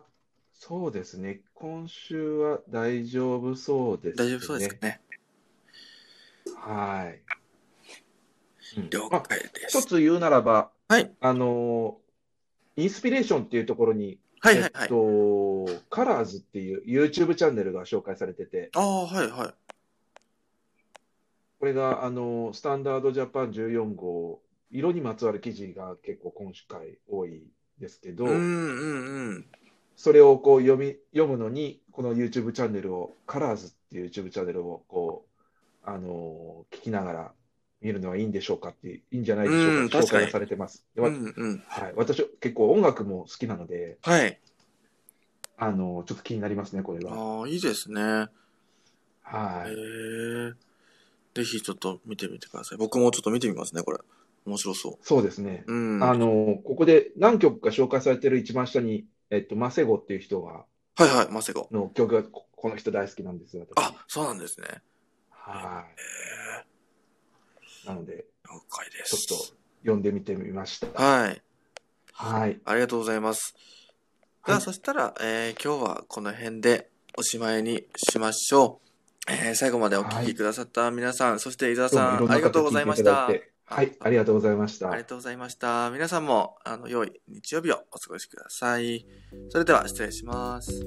[0.53, 1.41] そうですね。
[1.55, 4.25] 今週は大丈夫そうですね。
[4.27, 5.01] 大丈夫そうですかね？
[6.57, 7.21] はい。
[8.77, 9.79] うん了まあ解です。
[9.79, 11.11] 一つ言うならば、はい。
[11.23, 14.83] あのーインスピレーションっていうところに、はいはいはい。
[14.83, 19.55] えっと、カラーズっていう YouTube チャンネルが紹介されてて、ああ、はいはい。
[21.65, 27.43] これが、あのースタンダードジャパン14号、色にまつわる記事が結構今回多い
[27.79, 29.47] ですけど、うんうんうん。
[29.97, 37.33] それをこう読み、読むのに、この YouTube チャンネルを、カラーズっていう YouTube チャンネルを、こう、あのー聞きながら
[37.81, 40.85] 見るのはいいんでしょうかって、いいんじゃないでしょうか、紹うん確かに介がされてます。
[40.97, 41.65] うんうん。
[41.67, 44.39] はい、私、結構音楽も好きなので、はい。
[45.57, 47.15] あのーちょっと気になりますね、これは。
[47.15, 48.03] ああ、いいですね。
[48.03, 48.27] へ
[49.23, 49.73] はい。
[49.73, 50.74] え。
[51.35, 52.79] ぜひちょっと見てみてください。
[52.79, 53.99] 僕もちょっと見てみますね、これ。
[54.47, 55.65] 面白そそうですね。
[55.67, 55.73] う。
[55.73, 56.03] うん。
[56.05, 60.67] あのーここで何曲か紹介されてる一番下に、えっと、マセゴっていう人が、は
[61.01, 61.69] いはい、マセゴ。
[61.73, 63.85] の曲が、ここの人大好きなんですよ、私。
[63.85, 64.67] あ、そうなんですね。
[65.31, 65.87] は。
[67.85, 67.87] い。
[67.89, 69.35] なので、了解でちょす。
[69.35, 69.45] っと
[69.83, 70.87] 読んでみてみました。
[71.03, 71.43] はい。
[72.13, 72.61] はい。
[72.65, 73.55] ありがとうございます。
[74.47, 78.84] では、はいそしたら、えー今日はこの辺でおしまいにしましょう。
[79.29, 83.31] えー最後までお聞きくださった皆さん、そして伊沢さん、ありがとうございました。
[83.67, 84.91] はい、ありがとうございました。
[84.91, 85.91] ありがとうございました。
[85.91, 89.07] 皆さんも、あの、良い日曜日をお過ごしください。
[89.49, 90.87] それでは、失礼します。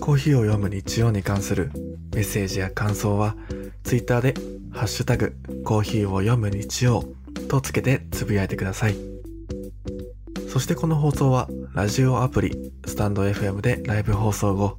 [0.00, 1.70] コーヒーを読む日曜に関する
[2.12, 3.36] メッセージや感想は、
[3.84, 4.34] ツイッターで、
[4.72, 7.04] ハッシュタグ、コーヒーを読む日曜
[7.48, 8.96] とつけてつぶやいてください。
[10.48, 14.78] そしてこの放送は、ラジオアプリ、スタンド FM でライブ放送後、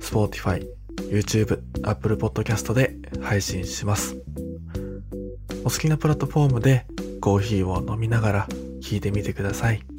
[0.00, 0.66] Spotify、
[1.10, 4.16] YouTube、Apple Podcast で配信します。
[5.64, 6.86] お好きなプラットフォームで
[7.20, 8.48] コーヒーを飲みながら
[8.82, 9.93] 聞いてみてください。